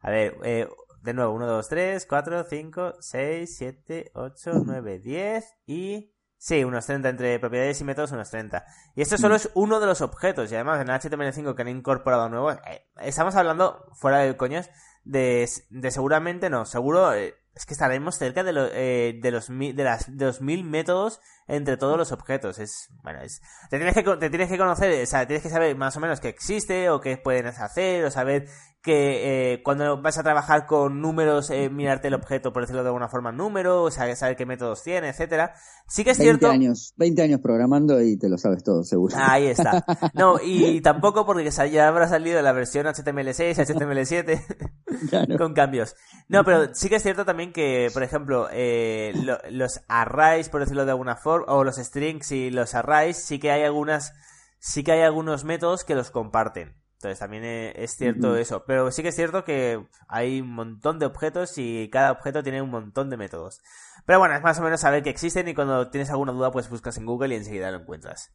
A 0.01 0.11
ver, 0.11 0.37
eh, 0.43 0.67
de 1.07 1.15
nuevo, 1.15 1.33
1, 1.33 1.47
2, 1.47 1.69
3, 1.69 2.07
4, 2.07 2.45
5, 2.51 2.95
6, 2.99 3.57
7, 3.57 4.11
8, 4.15 4.51
9, 4.67 4.99
10 4.99 5.55
y 5.67 6.13
Sí, 6.39 6.65
unos 6.65 6.85
30 6.85 7.09
entre 7.09 7.39
propiedades 7.41 7.81
y 7.81 7.85
métodos, 7.85 8.13
unos 8.13 8.31
30. 8.31 8.63
Y 8.95 9.01
esto 9.01 9.17
solo 9.17 9.35
mm. 9.35 9.37
es 9.37 9.51
uno 9.55 9.81
de 9.81 9.87
los 9.87 10.03
objetos. 10.03 10.53
Y 10.53 10.55
además 10.55 10.81
en 10.81 10.89
HTML5 10.89 11.55
que 11.55 11.63
han 11.63 11.69
incorporado 11.69 12.29
nuevo, 12.29 12.53
eh, 12.53 12.87
estamos 13.01 13.35
hablando, 13.37 13.87
fuera 13.95 14.19
de 14.19 14.37
coños, 14.37 14.69
de, 15.03 15.49
de 15.71 15.91
seguramente 15.91 16.51
no, 16.51 16.67
seguro, 16.67 17.15
eh, 17.15 17.35
es 17.55 17.65
que 17.65 17.73
estaremos 17.73 18.17
cerca 18.19 18.45
de, 18.45 18.53
lo, 18.53 18.67
eh, 18.67 19.19
de, 19.21 19.31
los, 19.31 19.49
de, 19.49 19.83
las, 19.83 20.15
de 20.15 20.27
los 20.27 20.43
mil 20.43 20.63
métodos 20.63 21.21
entre 21.49 21.79
todos 21.79 21.97
los 21.97 22.13
objetos. 22.13 22.59
Es, 22.59 22.91
bueno, 23.03 23.23
es, 23.23 23.41
te 23.71 23.79
tienes 23.79 23.95
que, 23.95 24.03
te 24.03 24.29
tienes 24.29 24.51
que 24.51 24.59
conocer, 24.59 25.03
o 25.03 25.07
sea, 25.07 25.27
tienes 25.27 25.43
que 25.43 25.49
saber 25.49 25.75
más 25.75 25.97
o 25.97 26.01
menos 26.01 26.21
qué 26.21 26.29
existe 26.29 26.91
o 26.91 27.01
qué 27.01 27.17
pueden 27.17 27.47
hacer 27.47 28.05
o 28.05 28.11
saber 28.11 28.47
que 28.87 29.55
eh, 29.55 29.63
cuando 29.65 30.01
vas 30.01 30.17
a 30.17 30.23
trabajar 30.23 30.65
con 30.65 31.01
números, 31.01 31.51
eh, 31.51 31.69
mirarte 31.69 32.07
el 32.07 32.15
objeto, 32.15 32.53
por 32.53 32.63
decirlo 32.63 32.85
de 32.85 32.91
alguna 32.91 33.09
forma, 33.09 33.33
número, 33.33 33.91
saber 33.91 34.37
qué 34.37 34.47
métodos 34.47 34.85
tiene, 34.85 35.09
etcétera. 35.09 35.55
Sí 35.89 36.05
que 36.05 36.13
es 36.13 36.19
20 36.19 36.39
cierto. 36.39 36.55
años, 36.55 36.95
20 36.97 37.21
años 37.21 37.41
programando 37.41 38.01
y 38.01 38.17
te 38.17 38.29
lo 38.29 38.39
sabes 38.39 38.63
todo, 38.63 38.85
seguro. 38.85 39.17
Ahí 39.19 39.49
está. 39.49 39.85
No, 40.15 40.37
y 40.41 40.81
tampoco 40.83 41.27
porque 41.27 41.51
ya 41.51 41.89
habrá 41.89 42.09
salido 42.09 42.41
la 42.43 42.53
versión 42.53 42.87
HTML6, 42.87 43.57
HTML7, 43.67 45.37
con 45.39 45.53
cambios. 45.53 45.97
No, 46.29 46.45
pero 46.45 46.73
sí 46.73 46.89
que 46.89 46.97
es 46.97 47.03
cierto 47.03 47.25
también 47.25 47.53
que, 47.53 47.91
por 47.93 48.05
ejemplo, 48.05 48.47
eh, 48.53 49.13
los 49.51 49.81
arrays, 49.89 50.49
por 50.49 50.61
decirlo 50.61 50.85
de 50.85 50.93
alguna 50.93 51.17
forma, 51.17 51.53
o 51.53 51.65
los 51.65 51.75
strings 51.75 52.31
y 52.31 52.51
los 52.51 52.77
arrays, 52.77 53.17
sí 53.17 53.41
que 53.41 53.51
hay 53.51 53.65
algunas, 53.65 54.13
sí 54.61 54.85
que 54.85 54.93
hay 54.93 55.01
algunos 55.03 55.45
métodos 55.45 55.83
que 55.83 55.97
los 55.97 56.13
comparten. 56.13 56.86
Entonces 56.97 57.19
también 57.19 57.45
e, 57.45 57.73
es 57.77 57.95
cierto 57.97 58.37
eso. 58.37 58.65
Pero 58.67 58.91
sí 58.91 59.03
que 59.03 59.09
es 59.09 59.15
cierto 59.15 59.45
que 59.45 59.87
hay 60.09 60.41
un 60.41 60.55
montón 60.55 60.99
de 60.99 61.07
objetos 61.07 61.59
y 61.59 61.89
cada 61.91 62.13
objeto 62.13 62.43
tiene 62.43 62.63
un 62.63 62.71
montón 62.71 63.11
de 63.11 63.17
métodos. 63.17 63.61
Pero 64.07 64.19
bueno, 64.19 64.35
es 64.35 64.43
más 64.43 64.59
o 64.59 64.63
menos 64.63 64.81
saber 64.81 65.03
que 65.03 65.11
existen 65.11 65.49
y 65.49 65.55
cuando 65.55 65.91
tienes 65.91 66.11
alguna 66.11 66.33
duda 66.33 66.51
pues 66.51 66.71
buscas 66.71 66.97
en 66.97 67.07
Google 67.07 67.35
y 67.35 67.39
enseguida 67.39 67.71
lo 67.71 67.81
encuentras. 67.81 68.31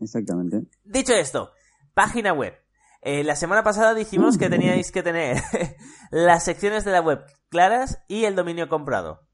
Exactamente. 0.00 0.62
Dicho 0.84 1.12
esto, 1.12 1.52
página 1.94 2.32
web. 2.32 2.54
Eh, 3.02 3.24
la 3.24 3.36
semana 3.36 3.62
pasada 3.62 3.94
dijimos 3.94 4.38
que 4.38 4.48
teníais 4.48 4.90
que 4.90 5.02
tener 5.02 5.36
las 6.10 6.44
secciones 6.44 6.84
de 6.84 6.92
la 6.92 7.00
web 7.00 7.20
claras 7.50 7.98
y 8.08 8.24
el 8.24 8.36
dominio 8.36 8.68
comprado. 8.68 9.28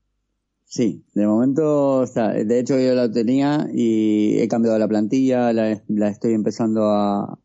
Sí, 0.65 1.07
de 1.15 1.27
momento, 1.27 1.99
o 1.99 2.07
sea, 2.07 2.29
de 2.29 2.59
hecho 2.59 2.79
yo 2.79 2.95
la 2.95 3.11
tenía 3.11 3.69
y 3.73 4.38
he 4.41 4.49
cambiado 4.49 4.79
la 4.79 4.88
plantilla, 4.88 5.53
la 5.53 6.09
estoy 6.09 6.35
empezando 6.35 6.91
a, 6.91 7.38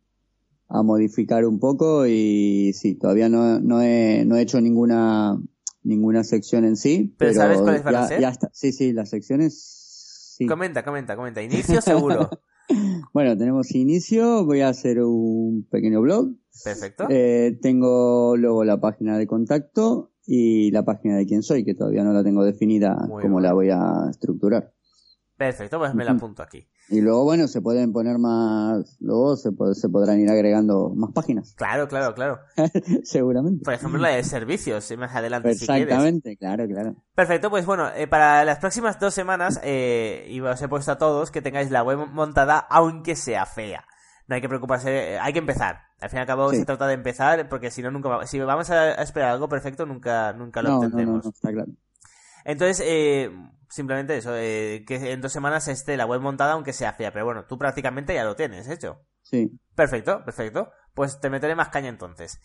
a 0.69 0.83
modificar 0.83 1.45
un 1.45 1.59
poco 1.59 2.07
y 2.07 2.73
sí, 2.73 2.95
todavía 2.95 3.29
no, 3.29 3.59
no, 3.59 3.81
he, 3.81 4.23
no 4.25 4.37
he 4.37 4.41
hecho 4.41 4.59
ninguna 4.61 5.37
ninguna 5.83 6.23
sección 6.23 6.65
en 6.65 6.77
sí. 6.77 7.13
¿Pero, 7.17 7.33
sabes 7.33 7.61
cuáles 7.61 7.83
van 7.83 7.93
ya, 7.93 8.03
a 8.03 8.07
ser? 8.07 8.21
Ya 8.21 8.29
está. 8.29 8.49
Sí, 8.53 8.71
sí, 8.71 8.93
las 8.93 9.09
secciones. 9.09 10.33
Sí. 10.37 10.47
Comenta, 10.47 10.83
comenta, 10.83 11.15
comenta. 11.15 11.41
Inicio 11.41 11.81
seguro. 11.81 12.29
bueno, 13.13 13.37
tenemos 13.37 13.71
inicio. 13.75 14.45
Voy 14.45 14.61
a 14.61 14.69
hacer 14.69 15.01
un 15.03 15.67
pequeño 15.69 16.01
blog. 16.01 16.35
Perfecto. 16.63 17.07
Eh, 17.09 17.57
tengo 17.61 18.35
luego 18.37 18.63
la 18.63 18.79
página 18.79 19.17
de 19.17 19.27
contacto 19.27 20.11
y 20.25 20.71
la 20.71 20.85
página 20.85 21.17
de 21.17 21.25
quién 21.25 21.43
soy, 21.43 21.65
que 21.65 21.75
todavía 21.75 22.03
no 22.03 22.13
la 22.13 22.23
tengo 22.23 22.43
definida 22.43 23.09
cómo 23.21 23.39
la 23.39 23.53
voy 23.53 23.69
a 23.69 24.07
estructurar. 24.09 24.72
Perfecto, 25.37 25.79
pues 25.79 25.95
me 25.95 26.05
la 26.05 26.11
apunto 26.11 26.43
aquí. 26.43 26.67
Y 26.89 27.01
luego, 27.01 27.23
bueno, 27.23 27.47
se 27.47 27.61
pueden 27.61 27.91
poner 27.91 28.19
más, 28.19 28.97
luego 28.99 29.35
se, 29.35 29.49
se 29.73 29.89
podrán 29.89 30.19
ir 30.19 30.29
agregando 30.29 30.91
más 30.95 31.11
páginas. 31.11 31.53
Claro, 31.55 31.87
claro, 31.87 32.13
claro. 32.13 32.39
Seguramente. 33.03 33.63
Por 33.63 33.73
ejemplo, 33.73 33.99
la 33.99 34.09
de 34.09 34.23
servicios, 34.23 34.95
más 34.97 35.15
adelante 35.15 35.51
Exactamente, 35.51 36.37
claro, 36.37 36.67
claro. 36.67 36.95
Perfecto, 37.15 37.49
pues 37.49 37.65
bueno, 37.65 37.89
eh, 37.95 38.07
para 38.07 38.45
las 38.45 38.59
próximas 38.59 38.99
dos 38.99 39.13
semanas, 39.13 39.59
eh, 39.63 40.27
y 40.29 40.39
os 40.41 40.61
he 40.61 40.67
puesto 40.67 40.91
a 40.91 40.97
todos 40.97 41.31
que 41.31 41.41
tengáis 41.41 41.71
la 41.71 41.83
web 41.83 42.07
montada, 42.11 42.59
aunque 42.59 43.15
sea 43.15 43.45
fea. 43.45 43.85
No 44.27 44.35
hay 44.35 44.41
que 44.41 44.49
preocuparse, 44.49 45.13
eh, 45.13 45.19
hay 45.19 45.33
que 45.33 45.39
empezar. 45.39 45.81
Al 45.99 46.09
fin 46.09 46.17
y 46.17 46.21
al 46.21 46.27
cabo 46.27 46.51
se 46.51 46.65
trata 46.65 46.85
de 46.85 46.93
empezar, 46.93 47.47
porque 47.49 47.71
si 47.71 47.81
no, 47.81 47.89
nunca 47.89 48.27
si 48.27 48.37
vamos 48.39 48.69
a 48.69 49.01
esperar 49.01 49.31
algo 49.31 49.47
perfecto, 49.47 49.85
nunca, 49.85 50.33
nunca 50.33 50.61
lo 50.61 50.69
no, 50.81 50.89
No, 50.89 51.05
no, 51.05 51.19
está 51.19 51.51
claro. 51.51 51.71
Entonces, 52.45 52.85
eh, 52.85 53.31
simplemente 53.69 54.17
eso, 54.17 54.35
eh, 54.35 54.83
que 54.87 55.11
en 55.11 55.21
dos 55.21 55.31
semanas 55.31 55.67
esté 55.67 55.97
la 55.97 56.05
web 56.05 56.21
montada 56.21 56.53
aunque 56.53 56.73
sea 56.73 56.93
fea, 56.93 57.11
pero 57.11 57.25
bueno, 57.25 57.45
tú 57.45 57.57
prácticamente 57.57 58.13
ya 58.13 58.23
lo 58.23 58.35
tienes 58.35 58.67
hecho. 58.69 59.01
Sí. 59.21 59.59
Perfecto, 59.75 60.23
perfecto. 60.23 60.71
Pues 60.93 61.19
te 61.19 61.29
meteré 61.29 61.55
más 61.55 61.69
caña 61.69 61.89
entonces. 61.89 62.39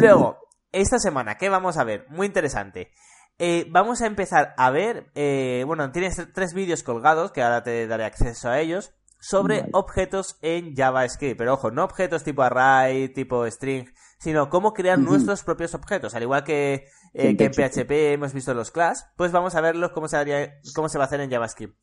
Luego, 0.00 0.38
esta 0.70 0.98
semana, 0.98 1.36
¿qué 1.36 1.48
vamos 1.48 1.76
a 1.76 1.84
ver? 1.84 2.06
Muy 2.08 2.26
interesante. 2.26 2.92
Eh, 3.38 3.66
vamos 3.70 4.02
a 4.02 4.06
empezar 4.06 4.54
a 4.56 4.70
ver, 4.70 5.10
eh, 5.14 5.64
bueno, 5.66 5.90
tienes 5.90 6.16
tres 6.32 6.54
vídeos 6.54 6.82
colgados, 6.82 7.32
que 7.32 7.42
ahora 7.42 7.62
te 7.62 7.86
daré 7.86 8.04
acceso 8.04 8.48
a 8.48 8.60
ellos, 8.60 8.94
sobre 9.22 9.68
objetos 9.72 10.36
en 10.42 10.74
JavaScript. 10.74 11.38
Pero 11.38 11.54
ojo, 11.54 11.70
no 11.70 11.84
objetos 11.84 12.24
tipo 12.24 12.42
array, 12.42 13.08
tipo 13.08 13.46
string, 13.46 13.88
sino 14.18 14.50
cómo 14.50 14.74
crear 14.74 14.98
nuestros 14.98 15.44
propios 15.44 15.74
objetos. 15.74 16.14
Al 16.14 16.22
igual 16.22 16.42
que 16.42 16.88
eh, 17.14 17.36
que 17.36 17.44
en 17.44 17.52
PHP 17.52 17.90
hemos 18.14 18.32
visto 18.32 18.52
los 18.52 18.70
class, 18.70 19.06
pues 19.16 19.32
vamos 19.32 19.54
a 19.54 19.60
verlos 19.60 19.92
cómo 19.92 20.08
se, 20.08 20.16
haría, 20.16 20.60
cómo 20.74 20.88
se 20.88 20.98
va 20.98 21.04
a 21.04 21.06
hacer 21.06 21.20
en 21.20 21.30
JavaScript. 21.30 21.78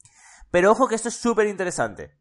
Pero 0.52 0.72
ojo 0.72 0.88
que 0.88 0.96
esto 0.96 1.08
es 1.08 1.16
súper 1.16 1.48
interesante. 1.48 2.12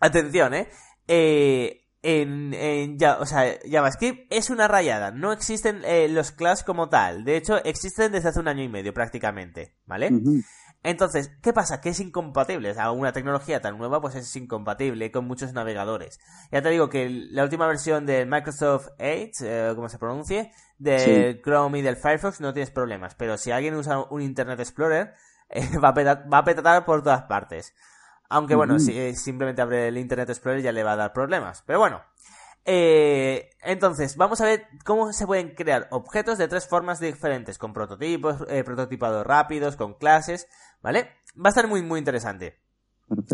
Atención, 0.00 0.54
¿eh? 0.54 0.68
eh 1.06 1.82
en, 2.02 2.54
en 2.54 2.98
ya, 2.98 3.18
o 3.18 3.26
sea, 3.26 3.58
JavaScript 3.68 4.32
es 4.32 4.48
una 4.48 4.68
rayada. 4.68 5.10
No 5.10 5.32
existen 5.32 5.82
eh, 5.84 6.08
los 6.08 6.30
class 6.30 6.62
como 6.62 6.88
tal. 6.88 7.24
De 7.24 7.36
hecho, 7.36 7.62
existen 7.64 8.12
desde 8.12 8.28
hace 8.28 8.38
un 8.38 8.48
año 8.48 8.62
y 8.62 8.68
medio 8.68 8.94
prácticamente, 8.94 9.74
¿vale? 9.86 10.10
Entonces, 10.86 11.32
¿qué 11.42 11.52
pasa? 11.52 11.80
Que 11.80 11.88
es 11.88 11.98
incompatible. 11.98 12.70
O 12.70 12.74
sea, 12.74 12.92
una 12.92 13.10
tecnología 13.12 13.60
tan 13.60 13.76
nueva, 13.76 14.00
pues 14.00 14.14
es 14.14 14.36
incompatible 14.36 15.10
con 15.10 15.26
muchos 15.26 15.52
navegadores. 15.52 16.20
Ya 16.52 16.62
te 16.62 16.68
digo 16.70 16.88
que 16.88 17.08
la 17.10 17.42
última 17.42 17.66
versión 17.66 18.06
de 18.06 18.24
Microsoft 18.24 18.90
Edge, 18.98 19.32
eh, 19.42 19.72
como 19.74 19.88
se 19.88 19.98
pronuncie, 19.98 20.52
del 20.78 21.42
Chrome 21.42 21.80
y 21.80 21.82
del 21.82 21.96
Firefox 21.96 22.40
no 22.40 22.52
tienes 22.52 22.70
problemas. 22.70 23.16
Pero 23.16 23.36
si 23.36 23.50
alguien 23.50 23.74
usa 23.74 23.98
un 24.10 24.22
Internet 24.22 24.60
Explorer, 24.60 25.12
eh, 25.48 25.76
va, 25.82 25.88
a 25.88 25.94
petar, 25.94 26.32
va 26.32 26.38
a 26.38 26.44
petar 26.44 26.84
por 26.84 27.02
todas 27.02 27.22
partes. 27.22 27.74
Aunque 28.28 28.54
bueno, 28.54 28.78
si 28.78 28.96
eh, 28.96 29.16
simplemente 29.16 29.62
abre 29.62 29.88
el 29.88 29.98
Internet 29.98 30.30
Explorer 30.30 30.62
ya 30.62 30.70
le 30.70 30.84
va 30.84 30.92
a 30.92 30.96
dar 30.96 31.12
problemas. 31.12 31.64
Pero 31.66 31.80
bueno. 31.80 32.00
Eh, 32.68 33.50
entonces, 33.62 34.16
vamos 34.16 34.40
a 34.40 34.44
ver 34.44 34.66
cómo 34.84 35.12
se 35.12 35.24
pueden 35.24 35.54
crear 35.54 35.86
objetos 35.92 36.36
de 36.36 36.48
tres 36.48 36.66
formas 36.66 36.98
diferentes, 36.98 37.58
con 37.58 37.72
prototipos, 37.72 38.38
eh, 38.48 38.64
prototipados 38.64 39.24
rápidos, 39.24 39.76
con 39.76 39.94
clases, 39.94 40.48
¿vale? 40.82 41.08
Va 41.38 41.46
a 41.46 41.48
estar 41.50 41.68
muy, 41.68 41.82
muy 41.82 42.00
interesante. 42.00 42.58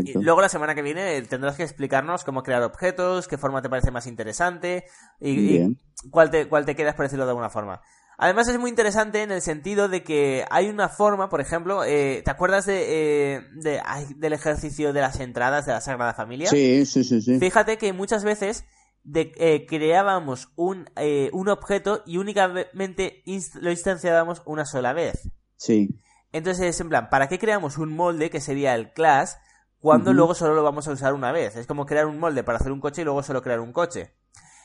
Y 0.05 0.13
luego 0.19 0.43
la 0.43 0.51
semana 0.51 0.75
que 0.75 0.83
viene 0.83 1.23
tendrás 1.23 1.57
que 1.57 1.63
explicarnos 1.63 2.25
cómo 2.25 2.43
crear 2.43 2.63
objetos, 2.63 3.27
qué 3.27 3.39
forma 3.39 3.63
te 3.63 3.71
parece 3.71 3.91
más 3.91 4.07
interesante 4.07 4.85
y, 5.19 5.79
cuál, 6.11 6.31
te, 6.31 6.47
cuál 6.47 6.67
te 6.67 6.77
quedas, 6.77 6.95
por 6.95 7.07
decirlo 7.07 7.25
de 7.25 7.31
alguna 7.31 7.49
forma. 7.49 7.81
Además 8.19 8.49
es 8.49 8.59
muy 8.59 8.69
interesante 8.69 9.23
en 9.23 9.33
el 9.33 9.41
sentido 9.41 9.89
de 9.89 10.05
que 10.05 10.45
hay 10.51 10.69
una 10.69 10.91
forma, 10.91 11.31
por 11.31 11.41
ejemplo, 11.41 11.85
eh, 11.85 12.21
¿te 12.23 12.31
acuerdas 12.31 12.67
de, 12.67 13.47
de 13.55 13.81
del 14.17 14.33
ejercicio 14.35 14.93
de 14.93 15.01
las 15.01 15.19
entradas 15.21 15.65
de 15.65 15.73
la 15.73 15.81
Sagrada 15.81 16.13
Familia? 16.13 16.51
Sí, 16.51 16.85
sí, 16.85 17.03
sí. 17.03 17.23
sí. 17.23 17.39
Fíjate 17.39 17.79
que 17.79 17.95
muchas 17.95 18.25
veces 18.25 18.67
de, 19.05 19.33
eh, 19.37 19.67
creábamos 19.67 20.53
un, 20.57 20.91
eh, 20.97 21.31
un 21.33 21.49
objeto 21.49 22.03
y 22.07 22.19
únicamente 22.19 23.23
lo 23.61 23.71
instanciábamos 23.71 24.43
una 24.47 24.65
sola 24.65 24.93
vez. 24.93 25.31
Sí. 25.57 26.01
Entonces, 26.33 26.81
en 26.81 26.89
plan, 26.89 27.09
¿para 27.11 27.29
qué 27.29 27.39
creamos 27.39 27.79
un 27.79 27.95
molde 27.95 28.31
que 28.31 28.41
sería 28.41 28.75
el 28.75 28.93
class 28.93 29.39
cuando 29.79 30.13
luego 30.13 30.35
solo 30.35 30.55
lo 30.55 30.63
vamos 30.63 30.89
a 30.89 30.93
usar 30.93 31.13
una 31.13 31.33
vez? 31.33 31.57
Es 31.57 31.67
como 31.67 31.87
crear 31.87 32.07
un 32.07 32.19
molde 32.19 32.43
para 32.43 32.59
hacer 32.59 32.73
un 32.73 32.81
coche 32.81 33.03
y 33.03 33.05
luego 33.05 33.23
solo 33.23 33.43
crear 33.43 33.61
un 33.61 33.73
coche. 33.73 34.15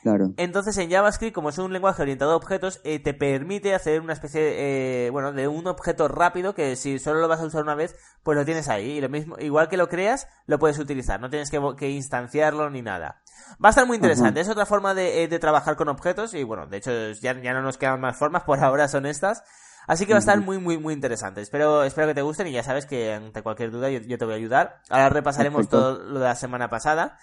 Claro. 0.04 0.34
Entonces 0.38 0.78
en 0.78 0.90
JavaScript, 0.90 1.34
como 1.34 1.50
es 1.50 1.58
un 1.58 1.74
lenguaje 1.74 2.02
orientado 2.02 2.32
a 2.32 2.36
objetos, 2.36 2.80
eh, 2.84 3.00
te 3.00 3.14
permite 3.14 3.74
hacer 3.74 4.02
una 4.02 4.14
especie, 4.14 5.06
eh, 5.06 5.10
bueno, 5.10 5.34
de 5.34 5.48
un 5.48 5.68
objeto 5.68 6.08
rápido 6.08 6.54
que 6.54 6.76
si 6.76 7.00
solo 7.00 7.20
lo 7.20 7.28
vas 7.28 7.42
a 7.42 7.46
usar 7.46 7.64
una 7.64 7.76
vez, 7.76 7.96
pues 8.24 8.38
lo 8.38 8.46
tienes 8.46 8.70
ahí. 8.70 8.98
Y 8.98 9.02
lo 9.02 9.10
mismo, 9.10 9.38
igual 9.40 9.70
que 9.70 9.78
lo 9.78 9.90
creas, 9.90 10.28
lo 10.46 10.60
puedes 10.60 10.80
utilizar. 10.80 11.20
No 11.20 11.30
tienes 11.30 11.50
que, 11.50 11.60
que 11.78 11.90
instanciarlo 11.90 12.70
ni 12.70 12.82
nada. 12.82 13.22
Va 13.64 13.70
a 13.70 13.72
estar 13.72 13.86
muy 13.86 13.96
interesante. 13.96 14.40
Es 14.40 14.50
otra 14.50 14.66
forma 14.66 14.94
de, 14.94 15.24
eh, 15.24 15.28
de, 15.28 15.40
trabajar 15.40 15.76
con 15.76 15.90
objetos 15.90 16.34
y 16.34 16.44
bueno, 16.44 16.68
de 16.68 16.78
hecho 16.78 16.92
ya, 17.14 17.40
ya 17.42 17.54
no 17.54 17.62
nos 17.62 17.78
quedan 17.78 18.00
más 18.00 18.18
formas, 18.18 18.44
por 18.44 18.60
ahora 18.64 18.88
son 18.88 19.06
estas. 19.06 19.44
Así 19.88 20.06
que 20.06 20.12
va 20.12 20.18
a 20.18 20.20
estar 20.20 20.40
muy, 20.42 20.58
muy, 20.60 20.78
muy 20.78 20.94
interesante. 20.94 21.42
Espero, 21.42 21.84
espero 21.84 22.08
que 22.08 22.14
te 22.14 22.22
gusten 22.22 22.48
y 22.48 22.52
ya 22.52 22.62
sabes 22.62 22.86
que 22.86 23.14
ante 23.14 23.42
cualquier 23.42 23.72
duda 23.72 23.90
yo, 23.90 24.00
yo 24.00 24.18
te 24.18 24.26
voy 24.26 24.34
a 24.34 24.38
ayudar. 24.38 24.82
Ahora 24.90 25.10
repasaremos 25.10 25.68
Perfecto. 25.68 25.96
todo 25.96 26.04
lo 26.04 26.20
de 26.20 26.26
la 26.26 26.36
semana 26.36 26.70
pasada. 26.70 27.18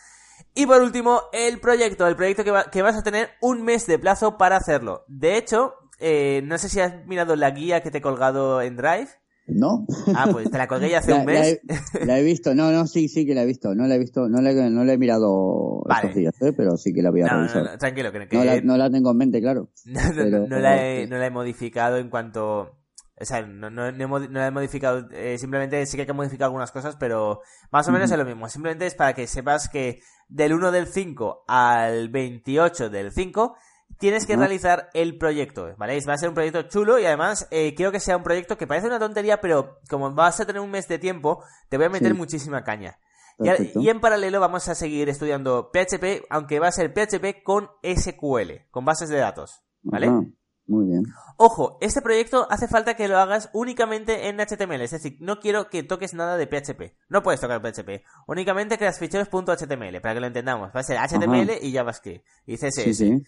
Y 0.55 0.67
por 0.67 0.81
último, 0.83 1.23
el 1.33 1.61
proyecto. 1.61 2.07
El 2.07 2.17
proyecto 2.17 2.45
que, 2.45 2.51
va, 2.51 2.71
que 2.71 2.83
vas 2.83 2.97
a 2.97 3.03
tener 3.03 3.31
un 3.41 3.63
mes 3.65 3.87
de 3.87 3.99
plazo 3.99 4.37
para 4.39 4.57
hacerlo. 4.57 5.05
De 5.09 5.37
hecho, 5.37 5.75
eh, 5.99 6.43
no 6.45 6.59
sé 6.59 6.69
si 6.69 6.81
has 6.81 7.07
mirado 7.07 7.35
la 7.37 7.51
guía 7.51 7.83
que 7.83 7.91
te 7.91 7.99
he 7.99 8.03
colgado 8.03 8.61
en 8.63 8.77
Drive. 8.77 9.09
No. 9.47 9.87
Ah, 10.17 10.27
pues 10.33 10.51
te 10.51 10.57
la 10.57 10.67
colgué 10.67 10.89
ya 10.89 11.01
hace 11.01 11.11
la, 11.11 11.19
un 11.19 11.27
mes. 11.27 11.61
La 11.65 11.75
he, 12.01 12.07
la 12.07 12.19
he, 12.19 12.23
visto, 12.23 12.55
no, 12.55 12.71
no, 12.73 12.87
sí, 12.87 13.09
sí 13.09 13.27
que 13.27 13.35
la 13.35 13.43
he 13.43 13.47
visto. 13.47 13.75
No 13.75 13.87
la 13.87 13.97
he 13.97 13.99
visto, 13.99 14.27
no 14.29 14.41
la, 14.41 14.53
no 14.71 14.85
la 14.85 14.93
he 14.95 14.97
mirado 14.99 15.83
Vale. 15.87 16.01
estos 16.09 16.15
días, 16.15 16.35
¿eh? 16.41 16.55
pero 16.57 16.79
sí 16.79 16.95
que 16.95 17.03
la 17.03 17.11
voy 17.11 17.23
a 17.23 17.27
No, 17.27 17.37
revisar. 17.41 17.63
no, 17.65 17.71
no, 17.73 17.79
tranquilo, 17.79 18.11
que, 18.11 18.27
que- 18.27 18.37
No 18.39 18.45
la, 18.45 18.61
no 18.63 18.77
la 18.79 18.91
tengo 18.91 19.11
en 19.11 19.17
mente, 19.19 19.41
claro. 19.43 19.69
no, 19.85 20.01
no, 20.03 20.15
pero- 20.15 20.47
no 20.49 20.59
la 20.61 20.87
he, 20.87 21.07
no 21.07 21.19
la 21.19 21.27
he 21.27 21.31
modificado 21.31 21.99
en 21.99 22.09
cuanto... 22.09 22.79
O 23.21 23.25
sea, 23.25 23.43
no, 23.47 23.71
no, 23.71 23.93
no 23.93 24.17
he 24.19 24.29
no 24.29 24.45
he 24.45 24.51
modificado, 24.51 25.09
eh, 25.13 25.39
simplemente 25.39 25.85
sí 25.87 25.97
que 25.97 26.01
hay 26.03 26.07
que 26.07 26.13
modificar 26.13 26.47
algunas 26.47 26.73
cosas, 26.73 26.97
pero 26.97 27.43
más 27.71 27.87
o 27.87 27.93
menos 27.93 28.11
es 28.11 28.19
lo 28.19 28.25
mismo. 28.25 28.49
Simplemente 28.49 28.87
es 28.87 28.95
para 28.97 29.13
que 29.13 29.29
sepas 29.29 29.69
que 29.69 30.01
del 30.35 30.53
1 30.53 30.73
del 30.73 30.87
5 30.89 31.45
al 31.47 32.09
28 32.09 32.91
del 32.91 33.13
5 33.13 33.57
tienes 33.99 34.27
que 34.27 34.35
realizar 34.37 34.89
el 34.93 35.17
proyecto, 35.17 35.73
¿vale? 35.79 35.99
Va 36.09 36.15
a 36.15 36.19
ser 36.19 36.29
un 36.29 36.35
proyecto 36.35 36.63
chulo 36.63 36.99
y 36.99 37.07
además 37.07 37.47
eh, 37.53 37.75
quiero 37.77 37.93
que 37.93 38.01
sea 38.01 38.17
un 38.17 38.25
proyecto 38.25 38.57
que 38.59 38.67
parece 38.67 38.89
una 38.89 38.99
tontería, 38.99 39.41
pero 39.41 39.79
como 39.89 40.13
vas 40.13 40.41
a 40.41 40.45
tener 40.47 40.61
un 40.61 40.71
mes 40.73 40.89
de 40.89 40.99
tiempo, 40.99 41.45
te 41.69 41.77
voy 41.77 41.87
a 41.87 41.91
meter 41.91 42.09
Sí. 42.13 42.19
muchísima 42.19 42.65
caña. 42.65 42.99
Y, 43.39 43.49
a- 43.49 43.53
Perfecto. 43.57 43.81
y 43.81 43.89
en 43.89 44.01
paralelo 44.01 44.41
vamos 44.41 44.69
a 44.69 44.75
seguir 44.75 45.09
estudiando 45.09 45.71
PHP, 45.73 46.25
aunque 46.29 46.59
va 46.59 46.69
a 46.69 46.73
ser 46.73 46.93
PHP 46.93 47.43
con 47.45 47.69
SQL, 47.83 48.67
con 48.71 48.85
bases 48.85 49.09
de 49.11 49.19
datos, 49.19 49.63
¿vale? 49.83 50.07
Ajá, 50.09 50.23
Muy 50.67 50.87
bien. 50.87 51.05
Ojo, 51.37 51.79
este 51.81 52.01
proyecto 52.01 52.47
hace 52.51 52.69
falta 52.69 52.95
que 52.95 53.09
lo 53.09 53.19
hagas 53.19 53.51
únicamente 53.53 54.29
en 54.29 54.39
HTML, 54.39 54.81
es 54.81 54.93
decir, 54.93 55.19
no 55.21 55.39
quiero 55.41 55.69
que 55.69 55.83
toques 55.83 56.15
nada 56.15 56.37
de 56.37 56.47
PHP. 56.47 56.97
No 57.09 57.23
puedes 57.23 57.41
tocar 57.41 57.61
PHP. 57.61 58.03
Únicamente 58.27 58.79
creas 58.79 58.99
ficheros 58.99 59.29
.html, 59.29 60.01
para 60.01 60.15
que 60.15 60.21
lo 60.21 60.27
entendamos. 60.27 60.71
Va 60.75 60.81
a 60.81 60.83
ser 60.83 60.99
HTML 60.99 61.59
y 61.61 61.73
JavaScript 61.73 62.25
y 62.47 62.57
CSS. 62.57 62.83
Sí, 62.83 62.95
sí. 62.95 63.23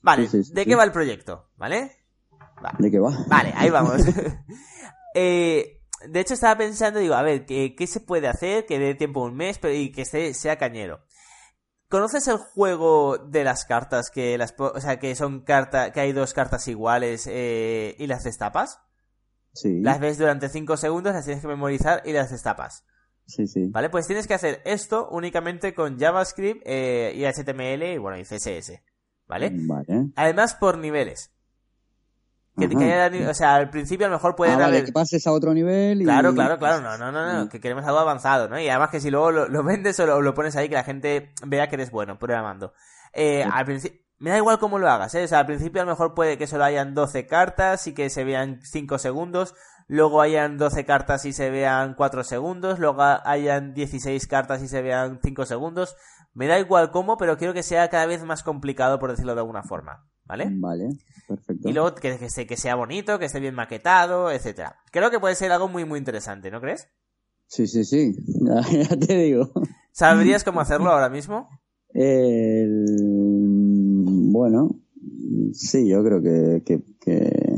Vale, 0.00 0.28
Sí, 0.28 0.42
¿de 0.52 0.64
qué 0.64 0.74
va 0.76 0.84
el 0.84 0.92
proyecto? 0.92 1.50
¿Vale? 1.56 1.92
¿De 2.78 2.90
qué 2.90 2.98
va? 2.98 3.16
Vale, 3.28 3.52
ahí 3.56 3.70
vamos. 3.70 4.02
Eh, 5.14 5.80
de 6.06 6.20
hecho, 6.20 6.34
estaba 6.34 6.56
pensando, 6.58 7.00
digo, 7.00 7.14
a 7.14 7.22
ver, 7.22 7.44
¿qué, 7.44 7.74
qué 7.74 7.86
se 7.88 7.98
puede 7.98 8.28
hacer 8.28 8.66
que 8.66 8.78
dé 8.78 8.94
tiempo 8.94 9.24
un 9.24 9.34
mes 9.34 9.58
pero, 9.58 9.74
y 9.74 9.90
que 9.90 10.02
esté, 10.02 10.32
sea 10.34 10.56
cañero? 10.56 11.00
¿Conoces 11.88 12.28
el 12.28 12.36
juego 12.36 13.16
de 13.16 13.44
las 13.44 13.64
cartas 13.64 14.10
que 14.10 14.36
las, 14.36 14.54
o 14.58 14.78
sea, 14.80 14.98
que 14.98 15.14
son 15.14 15.40
carta, 15.40 15.90
que 15.90 16.00
hay 16.00 16.12
dos 16.12 16.34
cartas 16.34 16.68
iguales 16.68 17.26
eh, 17.30 17.96
y 17.98 18.06
las 18.06 18.24
destapas? 18.24 18.80
Sí. 19.54 19.80
Las 19.80 19.98
ves 19.98 20.18
durante 20.18 20.50
5 20.50 20.76
segundos, 20.76 21.14
las 21.14 21.24
tienes 21.24 21.40
que 21.40 21.48
memorizar 21.48 22.02
y 22.04 22.12
las 22.12 22.30
destapas. 22.30 22.84
Sí, 23.26 23.46
sí. 23.46 23.68
¿Vale? 23.70 23.88
Pues 23.88 24.06
tienes 24.06 24.26
que 24.26 24.34
hacer 24.34 24.60
esto 24.64 25.08
únicamente 25.10 25.74
con 25.74 25.98
JavaScript 25.98 26.62
eh, 26.66 27.12
y 27.14 27.24
HTML 27.24 27.82
y 27.94 27.98
bueno, 27.98 28.18
y 28.18 28.24
CSS. 28.24 28.82
¿Vale? 29.26 29.50
Vale. 29.52 30.10
Además 30.16 30.54
por 30.54 30.78
niveles. 30.78 31.30
Que, 32.58 32.64
Ajá. 32.66 32.78
que 32.78 32.92
haya 32.92 33.30
o 33.30 33.34
sea, 33.34 33.54
al 33.54 33.70
principio 33.70 34.06
a 34.06 34.08
lo 34.10 34.16
mejor 34.16 34.34
pueden 34.34 34.56
Ah, 34.56 34.64
vale, 34.64 34.84
que 34.84 34.92
pases 34.92 35.26
a 35.26 35.32
otro 35.32 35.54
nivel 35.54 36.02
y... 36.02 36.04
Claro, 36.04 36.34
claro, 36.34 36.58
claro, 36.58 36.80
no, 36.80 36.98
no, 36.98 37.12
no, 37.12 37.32
no, 37.32 37.44
Mm. 37.44 37.48
que 37.48 37.60
queremos 37.60 37.84
algo 37.86 37.98
avanzado, 37.98 38.48
¿no? 38.48 38.58
Y 38.58 38.68
además 38.68 38.90
que 38.90 39.00
si 39.00 39.10
luego 39.10 39.30
lo, 39.30 39.48
lo 39.48 39.62
vendes 39.62 39.98
o 40.00 40.06
lo, 40.06 40.20
lo 40.20 40.34
pones 40.34 40.56
ahí, 40.56 40.68
que 40.68 40.74
la 40.74 40.84
gente 40.84 41.32
vea 41.46 41.68
que 41.68 41.76
eres 41.76 41.90
bueno 41.90 42.18
programando. 42.18 42.72
Eh, 43.12 43.42
Sí. 43.44 43.50
al 43.52 43.64
principio, 43.64 44.00
me 44.18 44.30
da 44.30 44.36
igual 44.38 44.58
cómo 44.58 44.78
lo 44.78 44.90
hagas, 44.90 45.14
¿eh? 45.14 45.24
O 45.24 45.28
sea, 45.28 45.38
al 45.40 45.46
principio 45.46 45.80
a 45.80 45.84
lo 45.84 45.92
mejor 45.92 46.14
puede 46.14 46.36
que 46.38 46.46
solo 46.48 46.64
hayan 46.64 46.94
12 46.94 47.26
cartas 47.26 47.86
y 47.86 47.94
que 47.94 48.10
se 48.10 48.24
vean 48.24 48.60
5 48.64 48.98
segundos, 48.98 49.54
luego 49.86 50.20
hayan 50.20 50.58
12 50.58 50.84
cartas 50.84 51.24
y 51.24 51.32
se 51.32 51.50
vean 51.50 51.94
4 51.94 52.24
segundos, 52.24 52.80
luego 52.80 53.02
hayan 53.24 53.74
16 53.74 54.26
cartas 54.26 54.60
y 54.62 54.68
se 54.68 54.82
vean 54.82 55.20
5 55.22 55.46
segundos. 55.46 55.94
Me 56.34 56.46
da 56.48 56.58
igual 56.58 56.90
cómo, 56.90 57.16
pero 57.16 57.36
quiero 57.38 57.54
que 57.54 57.62
sea 57.62 57.88
cada 57.88 58.06
vez 58.06 58.24
más 58.24 58.42
complicado, 58.42 58.98
por 58.98 59.10
decirlo 59.10 59.34
de 59.34 59.40
alguna 59.40 59.62
forma, 59.62 60.04
¿vale? 60.28 60.48
Vale, 60.52 60.90
perfecto. 61.26 61.68
Y 61.68 61.72
luego 61.72 61.94
que, 61.96 62.16
que, 62.18 62.30
se- 62.30 62.46
que 62.46 62.56
sea 62.56 62.76
bonito, 62.76 63.18
que 63.18 63.24
esté 63.24 63.40
bien 63.40 63.54
maquetado, 63.56 64.30
etcétera. 64.30 64.76
Creo 64.92 65.10
que 65.10 65.18
puede 65.18 65.34
ser 65.34 65.50
algo 65.50 65.66
muy, 65.68 65.84
muy 65.84 65.98
interesante, 65.98 66.50
¿no 66.50 66.60
crees? 66.60 66.88
Sí, 67.48 67.66
sí, 67.66 67.84
sí. 67.84 68.14
ya 68.70 68.96
te 68.96 69.16
digo. 69.18 69.50
¿Sabrías 69.90 70.44
cómo 70.44 70.60
hacerlo 70.60 70.90
ahora 70.90 71.08
mismo? 71.08 71.48
El... 71.94 72.84
Bueno, 74.30 74.70
sí, 75.52 75.88
yo 75.88 76.04
creo 76.04 76.22
que... 76.22 76.62
que, 76.64 76.80
que- 77.00 77.56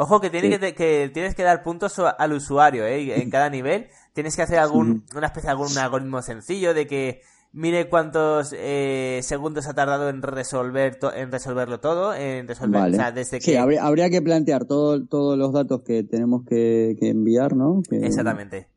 Ojo 0.00 0.20
que, 0.20 0.30
tiene 0.30 0.60
que, 0.60 0.74
que 0.76 1.10
tienes 1.12 1.34
que 1.34 1.42
dar 1.42 1.64
puntos 1.64 1.98
al 1.98 2.32
usuario, 2.32 2.86
¿eh? 2.86 3.20
En 3.20 3.30
cada 3.30 3.50
nivel 3.50 3.88
tienes 4.12 4.36
que 4.36 4.42
hacer 4.42 4.58
algún, 4.58 5.04
una 5.14 5.26
especie 5.26 5.48
de 5.48 5.52
algún 5.52 5.76
algoritmo 5.76 6.22
sencillo 6.22 6.72
de 6.72 6.86
que 6.86 7.20
mire 7.52 7.88
cuántos 7.88 8.54
eh, 8.56 9.20
segundos 9.22 9.66
ha 9.66 9.74
tardado 9.74 10.08
en 10.08 10.22
resolver 10.22 10.96
to- 10.98 11.12
en 11.14 11.32
resolverlo 11.32 11.80
todo, 11.80 12.14
en 12.14 12.46
resolver, 12.46 12.80
Vale. 12.80 12.96
o 12.96 13.00
sea, 13.00 13.12
desde 13.12 13.38
que 13.38 13.44
Sí, 13.44 13.56
habría, 13.56 13.84
habría 13.84 14.10
que 14.10 14.20
plantear 14.22 14.64
todo, 14.66 15.04
todos 15.06 15.38
los 15.38 15.52
datos 15.52 15.82
que 15.82 16.02
tenemos 16.04 16.44
que, 16.46 16.96
que 17.00 17.08
enviar, 17.08 17.56
¿no? 17.56 17.82
Que, 17.88 17.96
exactamente, 18.06 18.68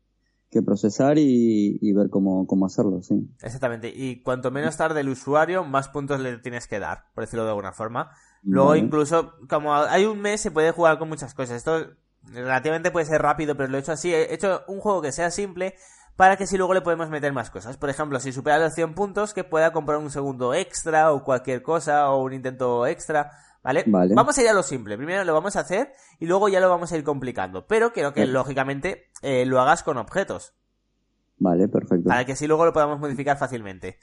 que 0.50 0.62
procesar 0.62 1.16
y, 1.18 1.78
y 1.80 1.92
ver 1.92 2.10
cómo, 2.10 2.46
cómo 2.46 2.66
hacerlo, 2.66 3.02
sí. 3.02 3.14
exactamente. 3.42 3.92
Y 3.94 4.22
cuanto 4.22 4.50
menos 4.50 4.76
tarde 4.76 5.00
el 5.00 5.08
usuario, 5.08 5.64
más 5.64 5.88
puntos 5.88 6.20
le 6.20 6.38
tienes 6.38 6.66
que 6.66 6.78
dar, 6.78 7.04
por 7.14 7.24
decirlo 7.24 7.44
de 7.44 7.50
alguna 7.50 7.72
forma. 7.72 8.10
Luego 8.42 8.70
Vale. 8.70 8.80
incluso, 8.80 9.32
como 9.48 9.72
hay 9.74 10.04
un 10.04 10.20
mes, 10.20 10.40
se 10.40 10.50
puede 10.50 10.72
jugar 10.72 10.98
con 10.98 11.08
muchas 11.08 11.32
cosas. 11.32 11.56
Esto 11.56 11.86
relativamente 12.24 12.90
puede 12.90 13.06
ser 13.06 13.22
rápido, 13.22 13.56
pero 13.56 13.68
lo 13.70 13.76
he 13.76 13.80
hecho 13.80 13.92
así. 13.92 14.12
He 14.12 14.34
hecho 14.34 14.62
un 14.68 14.80
juego 14.80 15.00
que 15.00 15.12
sea 15.12 15.30
simple 15.30 15.74
para 16.16 16.36
que 16.36 16.46
si 16.46 16.56
luego 16.56 16.74
le 16.74 16.82
podemos 16.82 17.10
meter 17.10 17.32
más 17.32 17.50
cosas. 17.50 17.76
Por 17.76 17.90
ejemplo, 17.90 18.20
si 18.20 18.32
supera 18.32 18.58
los 18.58 18.74
100 18.74 18.94
puntos, 18.94 19.34
que 19.34 19.44
pueda 19.44 19.72
comprar 19.72 19.98
un 19.98 20.10
segundo 20.10 20.54
extra 20.54 21.12
o 21.12 21.24
cualquier 21.24 21.62
cosa 21.62 22.10
o 22.10 22.22
un 22.22 22.32
intento 22.32 22.86
extra. 22.86 23.30
¿Vale? 23.62 23.84
Vale. 23.86 24.14
Vamos 24.14 24.36
a 24.36 24.42
ir 24.42 24.48
a 24.48 24.52
lo 24.52 24.62
simple. 24.62 24.96
Primero 24.96 25.24
lo 25.24 25.32
vamos 25.34 25.54
a 25.56 25.60
hacer 25.60 25.92
y 26.18 26.26
luego 26.26 26.48
ya 26.48 26.60
lo 26.60 26.68
vamos 26.68 26.90
a 26.92 26.96
ir 26.96 27.04
complicando. 27.04 27.66
Pero 27.66 27.92
quiero 27.92 28.12
que, 28.12 28.26
lógicamente, 28.26 29.08
eh, 29.22 29.46
lo 29.46 29.60
hagas 29.60 29.84
con 29.84 29.98
objetos. 29.98 30.54
Vale, 31.38 31.68
perfecto. 31.68 32.08
Para 32.08 32.24
que 32.24 32.32
así 32.32 32.46
luego 32.46 32.64
lo 32.64 32.72
podamos 32.72 32.98
modificar 32.98 33.38
fácilmente. 33.38 33.98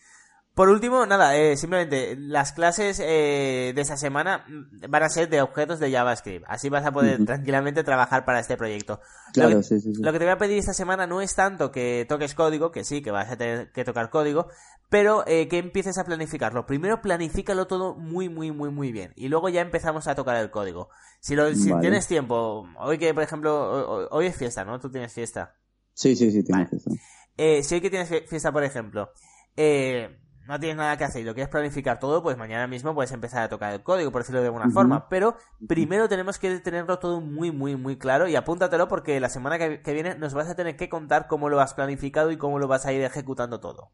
Por 0.60 0.68
último, 0.68 1.06
nada, 1.06 1.38
eh, 1.38 1.56
simplemente 1.56 2.18
las 2.18 2.52
clases 2.52 3.00
eh, 3.02 3.72
de 3.74 3.82
esta 3.82 3.96
semana 3.96 4.46
van 4.90 5.04
a 5.04 5.08
ser 5.08 5.30
de 5.30 5.42
objetos 5.42 5.80
de 5.80 5.90
JavaScript. 5.90 6.44
Así 6.50 6.68
vas 6.68 6.86
a 6.86 6.92
poder 6.92 7.24
tranquilamente 7.26 7.82
trabajar 7.86 8.26
para 8.26 8.42
este 8.42 8.58
proyecto. 8.58 9.00
Claro, 9.32 9.52
lo, 9.52 9.58
que, 9.60 9.64
sí, 9.64 9.80
sí, 9.80 9.96
sí. 9.96 10.04
lo 10.04 10.12
que 10.12 10.20
te 10.20 10.26
voy 10.26 10.34
a 10.34 10.38
pedir 10.38 10.58
esta 10.58 10.74
semana 10.74 11.08
no 11.08 11.22
es 11.22 11.34
tanto 11.34 11.72
que 11.72 12.06
toques 12.10 12.36
código, 12.36 12.74
que 12.74 12.84
sí, 12.84 13.02
que 13.02 13.10
vas 13.10 13.32
a 13.32 13.38
tener 13.38 13.72
que 13.72 13.86
tocar 13.86 14.10
código, 14.10 14.50
pero 14.90 15.24
eh, 15.28 15.48
que 15.48 15.60
empieces 15.60 15.98
a 15.98 16.04
planificarlo. 16.04 16.66
Primero 16.66 17.02
planifícalo 17.02 17.66
todo 17.66 17.96
muy, 17.96 18.28
muy, 18.28 18.52
muy, 18.52 18.70
muy 18.70 18.92
bien. 18.92 19.14
Y 19.16 19.30
luego 19.30 19.48
ya 19.48 19.62
empezamos 19.62 20.10
a 20.10 20.16
tocar 20.16 20.36
el 20.36 20.52
código. 20.52 20.90
Si, 21.22 21.38
lo, 21.38 21.56
si 21.56 21.70
Vale. 21.70 21.84
tienes 21.84 22.06
tiempo, 22.06 22.68
hoy 22.80 22.98
que, 22.98 23.14
por 23.14 23.24
ejemplo, 23.24 23.94
hoy, 23.96 24.08
hoy 24.12 24.26
es 24.26 24.36
fiesta, 24.36 24.66
¿no? 24.66 24.78
Tú 24.78 24.92
tienes 24.92 25.14
fiesta. 25.14 25.56
Sí, 25.94 26.18
sí, 26.18 26.30
sí, 26.32 26.44
tienes 26.44 26.70
Vale. 26.70 26.78
eso. 26.82 26.92
Eh, 27.38 27.64
si 27.64 27.76
hoy 27.76 27.80
que 27.82 27.90
tienes 27.90 28.12
fie- 28.12 28.28
fiesta, 28.28 28.52
por 28.52 28.66
ejemplo, 28.66 29.14
eh, 29.56 30.20
no 30.50 30.60
tienes 30.60 30.78
nada 30.78 30.98
que 30.98 31.04
hacer 31.04 31.22
y 31.22 31.26
lo 31.26 31.36
quieres 31.36 31.52
planificar 31.52 32.00
todo, 32.00 32.24
pues 32.24 32.36
mañana 32.36 32.66
mismo 32.66 32.96
puedes 32.96 33.12
empezar 33.12 33.44
a 33.44 33.50
tocar 33.50 33.72
el 33.72 33.84
código, 33.84 34.12
por 34.12 34.22
decirlo 34.22 34.42
de 34.42 34.48
alguna 34.48 34.72
forma. 34.72 35.08
Pero 35.08 35.36
primero 35.68 36.10
tenemos 36.10 36.40
que 36.40 36.58
tenerlo 36.60 36.98
todo 36.98 37.22
muy, 37.22 37.52
muy, 37.52 37.76
muy 37.76 37.98
claro 37.98 38.28
y 38.28 38.36
apúntatelo 38.36 38.88
porque 38.88 39.20
la 39.20 39.30
semana 39.30 39.60
que, 39.60 39.84
que 39.84 39.94
viene 39.94 40.16
nos 40.16 40.34
vas 40.34 40.50
a 40.50 40.56
tener 40.56 40.76
que 40.76 40.90
contar 40.90 41.28
cómo 41.28 41.50
lo 41.50 41.62
has 41.62 41.76
planificado 41.76 42.32
y 42.32 42.38
cómo 42.38 42.58
lo 42.58 42.68
vas 42.68 42.88
a 42.88 42.94
ir 42.94 43.04
ejecutando 43.04 43.60
todo. 43.60 43.92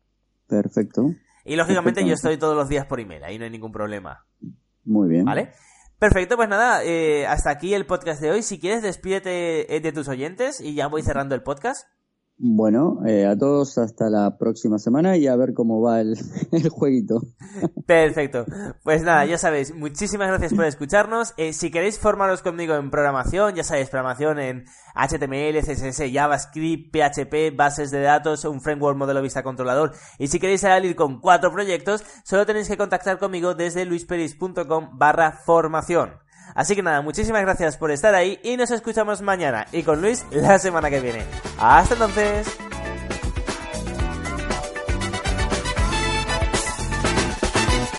Perfecto. 0.48 1.12
Y 1.44 1.58
lógicamente 1.58 2.08
yo 2.08 2.14
estoy 2.14 2.38
todos 2.38 2.56
los 2.56 2.70
días 2.70 2.86
por 2.86 3.02
email, 3.02 3.26
ahí 3.26 3.38
no 3.38 3.44
hay 3.44 3.52
ningún 3.52 3.74
problema. 3.74 4.26
Muy 4.86 5.10
bien. 5.10 5.26
¿Vale? 5.26 5.52
Perfecto, 6.00 6.38
pues 6.38 6.48
nada, 6.48 6.86
eh, 6.86 7.28
hasta 7.28 7.50
aquí 7.50 7.74
el 7.74 7.86
podcast 7.86 8.22
de 8.22 8.32
hoy. 8.32 8.44
Si 8.44 8.60
quieres, 8.60 8.82
despídete 8.82 9.76
eh, 9.76 9.82
de 9.82 9.92
tus 9.92 10.08
oyentes 10.08 10.62
y 10.62 10.74
ya 10.74 10.88
voy 10.88 11.04
cerrando 11.04 11.36
el 11.36 11.44
podcast. 11.44 11.86
Bueno, 12.38 13.00
eh, 13.08 13.26
a 13.26 13.38
todos 13.38 13.78
hasta 13.78 14.10
la 14.10 14.38
próxima 14.38 14.78
semana 14.78 15.16
y 15.16 15.26
a 15.26 15.38
ver 15.38 15.54
cómo 15.54 15.82
va 15.82 16.02
el, 16.02 16.18
el 16.52 16.68
jueguito. 16.68 17.22
Perfecto. 17.86 18.46
Pues 18.84 19.04
nada, 19.04 19.26
ya 19.26 19.38
sabéis, 19.40 19.74
muchísimas 19.74 20.28
gracias 20.28 20.54
por 20.54 20.66
escucharnos. 20.66 21.34
Eh, 21.38 21.54
si 21.54 21.72
queréis 21.72 21.98
formaros 21.98 22.42
conmigo 22.42 22.76
en 22.76 22.92
programación, 22.92 23.56
ya 23.56 23.64
sabéis, 23.64 23.90
programación 23.90 24.40
en 24.40 24.66
HTML, 24.96 25.62
CSS, 25.62 26.12
JavaScript, 26.12 26.94
PHP, 26.94 27.56
bases 27.56 27.90
de 27.92 28.02
datos, 28.02 28.44
un 28.44 28.60
framework 28.60 28.98
modelo 28.98 29.22
vista 29.22 29.42
controlador. 29.42 29.94
Y 30.20 30.28
si 30.28 30.38
queréis 30.38 30.62
salir 30.62 30.94
con 30.98 31.22
cuatro 31.22 31.54
proyectos, 31.54 32.04
solo 32.26 32.46
tenéis 32.46 32.68
que 32.68 32.76
contactar 32.76 33.18
conmigo 33.18 33.56
desde 33.56 33.86
luisperis.com 33.86 34.98
barra 34.98 35.32
formación. 35.32 36.25
Así 36.54 36.76
que 36.76 36.84
nada, 36.84 37.02
muchísimas 37.02 37.42
gracias 37.42 37.78
por 37.78 37.92
estar 37.92 38.14
ahí 38.14 38.40
y 38.44 38.58
nos 38.58 38.72
escuchamos 38.72 39.22
mañana 39.22 39.68
y 39.72 39.84
con 39.84 40.02
Luis 40.02 40.26
la 40.32 40.60
semana 40.60 40.90
que 40.90 41.00
viene. 41.00 41.24
Hasta 41.60 41.94
entonces. 41.94 42.75